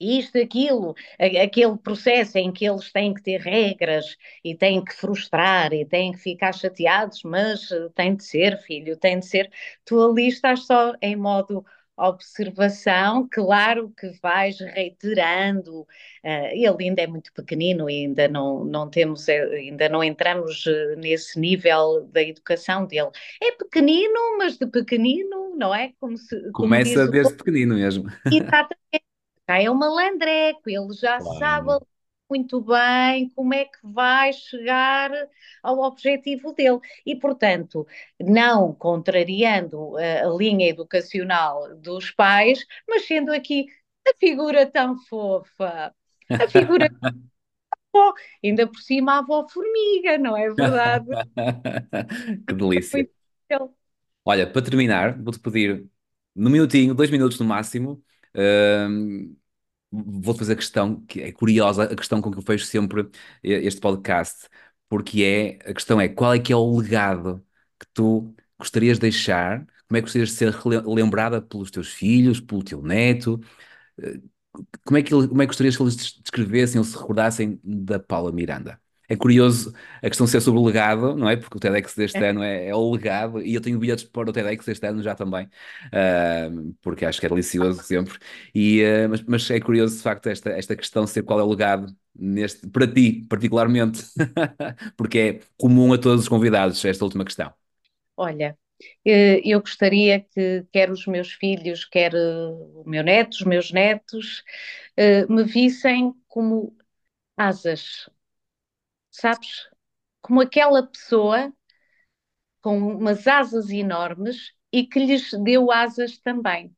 isto, 0.00 0.38
aquilo, 0.38 0.94
aquele 1.18 1.76
processo 1.78 2.38
em 2.38 2.52
que 2.52 2.64
eles 2.64 2.92
têm 2.92 3.12
que 3.12 3.22
ter 3.22 3.40
regras 3.40 4.16
e 4.44 4.54
têm 4.56 4.84
que 4.84 4.92
frustrar 4.94 5.72
e 5.72 5.84
têm 5.84 6.12
que 6.12 6.18
ficar 6.18 6.52
chateados, 6.54 7.22
mas 7.24 7.70
eh, 7.72 7.88
tem 7.94 8.14
de 8.14 8.22
ser, 8.24 8.58
filho, 8.58 8.96
tem 8.96 9.18
de 9.18 9.26
ser. 9.26 9.50
Tu 9.84 10.00
ali 10.00 10.28
estás 10.28 10.66
só 10.66 10.94
em 11.02 11.16
modo 11.16 11.64
observação, 11.98 13.28
claro 13.30 13.92
que 13.98 14.10
vais 14.22 14.58
reiterando. 14.60 15.82
Uh, 16.24 16.48
ele 16.52 16.84
ainda 16.84 17.02
é 17.02 17.06
muito 17.06 17.32
pequenino 17.32 17.86
ainda 17.86 18.28
não, 18.28 18.64
não 18.64 18.88
temos, 18.88 19.28
eh, 19.28 19.42
ainda 19.54 19.88
não 19.88 20.02
entramos 20.02 20.64
nesse 20.98 21.38
nível 21.38 22.08
da 22.12 22.22
educação 22.22 22.86
dele. 22.86 23.10
É 23.42 23.52
pequenino, 23.52 24.38
mas 24.38 24.56
de 24.56 24.66
pequenino, 24.66 25.54
não 25.56 25.74
é? 25.74 25.92
Como 26.00 26.16
se, 26.16 26.50
Começa 26.52 27.00
como 27.00 27.10
desde 27.10 27.34
o... 27.34 27.36
pequenino 27.36 27.74
mesmo. 27.74 28.08
Exatamente 28.26 28.78
já 29.48 29.62
é 29.62 29.70
um 29.70 29.74
malandreco, 29.74 30.68
ele 30.68 30.92
já 30.92 31.18
claro. 31.18 31.38
sabe 31.38 31.86
muito 32.28 32.60
bem 32.60 33.30
como 33.30 33.54
é 33.54 33.64
que 33.64 33.78
vai 33.82 34.32
chegar 34.32 35.10
ao 35.62 35.78
objetivo 35.80 36.52
dele. 36.52 36.78
E, 37.04 37.16
portanto, 37.16 37.86
não 38.20 38.74
contrariando 38.74 39.96
a, 39.96 40.26
a 40.26 40.36
linha 40.36 40.68
educacional 40.68 41.76
dos 41.76 42.10
pais, 42.10 42.64
mas 42.88 43.06
sendo 43.06 43.32
aqui 43.32 43.66
a 44.06 44.12
figura 44.18 44.66
tão 44.66 44.98
fofa, 44.98 45.94
a 46.30 46.48
figura 46.48 46.88
avó, 47.94 48.14
ainda 48.44 48.66
por 48.66 48.80
cima 48.80 49.14
a 49.14 49.18
avó 49.18 49.46
formiga, 49.48 50.18
não 50.18 50.36
é 50.36 50.48
verdade? 50.50 51.06
que 52.46 52.54
delícia. 52.54 53.08
Olha, 54.24 54.46
para 54.50 54.62
terminar, 54.62 55.20
vou-te 55.22 55.40
pedir, 55.40 55.86
no 56.34 56.50
minutinho, 56.50 56.94
dois 56.94 57.10
minutos 57.10 57.38
no 57.38 57.46
máximo, 57.46 58.02
vou-te 59.90 60.38
fazer 60.40 60.52
a 60.54 60.56
questão, 60.56 61.00
que 61.06 61.20
é 61.22 61.32
curiosa, 61.32 61.84
a 61.84 61.96
questão 61.96 62.20
com 62.20 62.30
que 62.30 62.38
eu 62.38 62.42
fecho 62.42 62.64
sempre 62.66 63.08
este 63.42 63.80
podcast, 63.80 64.48
porque 64.88 65.22
é, 65.24 65.70
a 65.70 65.74
questão 65.74 66.00
é, 66.00 66.08
qual 66.08 66.34
é 66.34 66.38
que 66.38 66.52
é 66.52 66.56
o 66.56 66.78
legado 66.78 67.44
que 67.78 67.86
tu 67.94 68.34
gostarias 68.58 68.96
de 68.98 69.02
deixar, 69.02 69.60
como 69.88 69.96
é 69.96 70.00
que 70.00 70.02
gostarias 70.02 70.30
de 70.30 70.36
ser 70.36 70.54
lembrada 70.86 71.40
pelos 71.40 71.70
teus 71.70 71.88
filhos, 71.88 72.40
pelo 72.40 72.62
teu 72.64 72.82
neto, 72.82 73.40
eh, 73.98 74.20
como 74.84 74.98
é 74.98 75.02
que, 75.02 75.10
como 75.10 75.42
é 75.42 75.46
que 75.46 75.48
gostarias 75.48 75.76
que 75.76 75.82
eles 75.82 75.96
descrevessem 76.22 76.78
ou 76.78 76.84
se 76.84 76.96
recordassem 76.96 77.60
da 77.64 77.98
Paula 78.00 78.32
Miranda? 78.32 78.80
É 79.08 79.16
curioso 79.16 79.72
a 80.02 80.08
questão 80.08 80.26
de 80.26 80.30
ser 80.32 80.40
sobre 80.40 80.60
o 80.60 80.64
legado, 80.64 81.16
não 81.16 81.28
é? 81.28 81.36
Porque 81.36 81.56
o 81.56 81.60
TEDx 81.60 81.94
deste 81.94 82.18
é. 82.18 82.28
ano 82.28 82.42
é, 82.42 82.68
é, 82.68 82.74
o 82.74 82.92
legado 82.92 83.40
e 83.40 83.54
eu 83.54 83.60
tenho 83.60 83.78
bilhetes 83.78 84.04
para 84.04 84.28
o 84.28 84.32
TEDx 84.32 84.66
deste 84.66 84.86
ano 84.86 85.02
já 85.02 85.14
também, 85.14 85.46
uh, 85.46 86.74
porque 86.82 87.06
acho 87.06 87.18
que 87.18 87.26
é 87.26 87.28
delicioso 87.28 87.82
sempre. 87.82 88.18
E, 88.54 88.82
uh, 88.82 89.08
mas, 89.08 89.22
mas, 89.22 89.50
é 89.50 89.60
curioso 89.60 89.96
de 89.96 90.02
facto 90.02 90.26
esta, 90.28 90.50
esta 90.50 90.76
questão 90.76 91.04
de 91.04 91.10
ser 91.10 91.22
qual 91.22 91.40
é 91.40 91.42
o 91.42 91.48
legado 91.48 91.86
neste, 92.14 92.66
para 92.68 92.86
ti, 92.86 93.24
particularmente, 93.28 94.04
porque 94.96 95.18
é 95.18 95.40
comum 95.56 95.92
a 95.92 95.98
todos 95.98 96.22
os 96.22 96.28
convidados 96.28 96.84
esta 96.84 97.04
última 97.04 97.24
questão. 97.24 97.52
Olha, 98.16 98.58
eh, 99.04 99.40
eu 99.44 99.60
gostaria 99.60 100.20
que 100.20 100.64
quer 100.72 100.90
os 100.90 101.06
meus 101.06 101.32
filhos, 101.32 101.84
quer 101.84 102.14
eh, 102.14 102.48
o 102.74 102.84
meu 102.86 103.02
neto, 103.02 103.34
os 103.34 103.42
meus 103.42 103.72
netos, 103.72 104.44
eh, 104.96 105.26
me 105.26 105.44
vissem 105.44 106.12
como 106.28 106.76
asas 107.36 108.10
sabes? 109.20 109.68
Como 110.22 110.40
aquela 110.40 110.86
pessoa 110.86 111.52
com 112.62 112.78
umas 112.78 113.26
asas 113.26 113.70
enormes 113.70 114.52
e 114.72 114.84
que 114.86 114.98
lhes 114.98 115.30
deu 115.42 115.70
asas 115.72 116.18
também. 116.18 116.74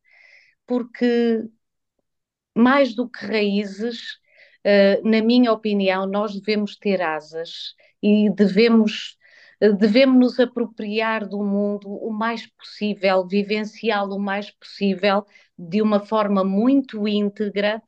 Porque 0.66 1.48
mais 2.54 2.94
do 2.94 3.08
que 3.08 3.24
raízes, 3.26 4.14
uh, 4.66 5.08
na 5.08 5.22
minha 5.22 5.52
opinião, 5.52 6.06
nós 6.06 6.38
devemos 6.38 6.76
ter 6.76 7.00
asas 7.02 7.74
e 8.02 8.30
devemos 8.30 9.16
devemos 9.78 10.18
nos 10.18 10.40
apropriar 10.40 11.28
do 11.28 11.44
mundo 11.44 11.90
o 11.90 12.10
mais 12.10 12.46
possível, 12.46 13.26
vivenciá-lo 13.26 14.16
o 14.16 14.18
mais 14.18 14.50
possível, 14.50 15.26
de 15.58 15.82
uma 15.82 16.00
forma 16.00 16.42
muito 16.42 17.06
íntegra, 17.06 17.82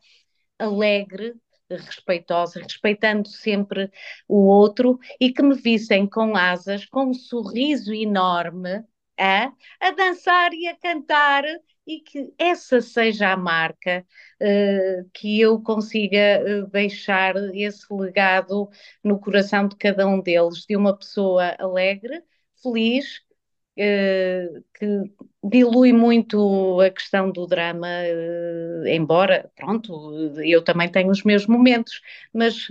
alegre, 0.58 1.34
respeitosa, 1.76 2.60
respeitando 2.60 3.28
sempre 3.28 3.90
o 4.28 4.46
outro 4.46 4.98
e 5.20 5.32
que 5.32 5.42
me 5.42 5.54
vissem 5.54 6.06
com 6.06 6.36
asas, 6.36 6.86
com 6.86 7.06
um 7.06 7.14
sorriso 7.14 7.92
enorme, 7.92 8.84
a, 9.18 9.52
a 9.80 9.90
dançar 9.92 10.52
e 10.52 10.66
a 10.66 10.76
cantar 10.76 11.44
e 11.86 12.00
que 12.00 12.32
essa 12.38 12.80
seja 12.80 13.32
a 13.32 13.36
marca 13.36 14.06
uh, 14.40 15.10
que 15.12 15.40
eu 15.40 15.60
consiga 15.60 16.42
uh, 16.42 16.70
deixar 16.70 17.34
esse 17.54 17.86
legado 17.92 18.68
no 19.02 19.18
coração 19.18 19.66
de 19.68 19.76
cada 19.76 20.06
um 20.06 20.20
deles, 20.20 20.64
de 20.66 20.76
uma 20.76 20.96
pessoa 20.96 21.54
alegre, 21.58 22.22
feliz, 22.62 23.20
que 23.76 25.12
dilui 25.42 25.92
muito 25.92 26.80
a 26.80 26.90
questão 26.90 27.30
do 27.30 27.46
drama, 27.46 27.86
uh, 27.88 28.86
embora, 28.86 29.50
pronto, 29.56 30.12
eu 30.44 30.62
também 30.62 30.90
tenho 30.90 31.10
os 31.10 31.22
meus 31.22 31.46
momentos, 31.46 32.00
mas 32.32 32.68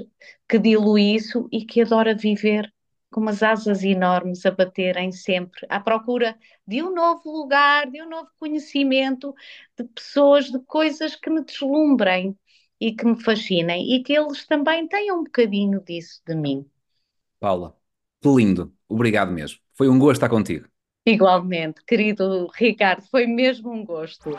que 0.48 0.60
dilui 0.60 1.16
isso 1.16 1.48
e 1.52 1.66
que 1.66 1.82
adora 1.82 2.16
viver 2.16 2.72
com 3.12 3.20
umas 3.20 3.44
asas 3.44 3.84
enormes 3.84 4.46
a 4.46 4.52
baterem 4.52 5.12
sempre 5.12 5.66
à 5.70 5.80
procura 5.82 6.38
de 6.66 6.82
um 6.82 6.94
novo 6.94 7.30
lugar, 7.30 7.90
de 7.92 8.02
um 8.02 8.10
novo 8.10 8.30
conhecimento, 8.40 9.36
de 9.78 9.84
pessoas, 9.84 10.50
de 10.50 10.60
coisas 10.60 11.16
que 11.16 11.30
me 11.30 11.44
deslumbrem 11.44 12.38
e 12.80 12.94
que 12.94 13.06
me 13.06 13.22
fascinem 13.22 13.94
e 13.96 14.02
que 14.02 14.14
eles 14.14 14.48
também 14.48 14.88
tenham 14.88 15.20
um 15.20 15.24
bocadinho 15.26 15.82
disso 15.82 16.22
de 16.26 16.36
mim. 16.36 16.66
Paula, 17.40 17.76
que 18.22 18.30
lindo, 18.30 18.74
obrigado 18.88 19.32
mesmo. 19.32 19.60
Foi 19.74 19.90
um 19.90 20.00
gosto 20.00 20.14
estar 20.14 20.30
contigo. 20.30 20.71
Igualmente, 21.06 21.82
querido 21.84 22.48
Ricardo, 22.54 23.02
foi 23.10 23.26
mesmo 23.26 23.72
um 23.72 23.84
gosto. 23.84 24.38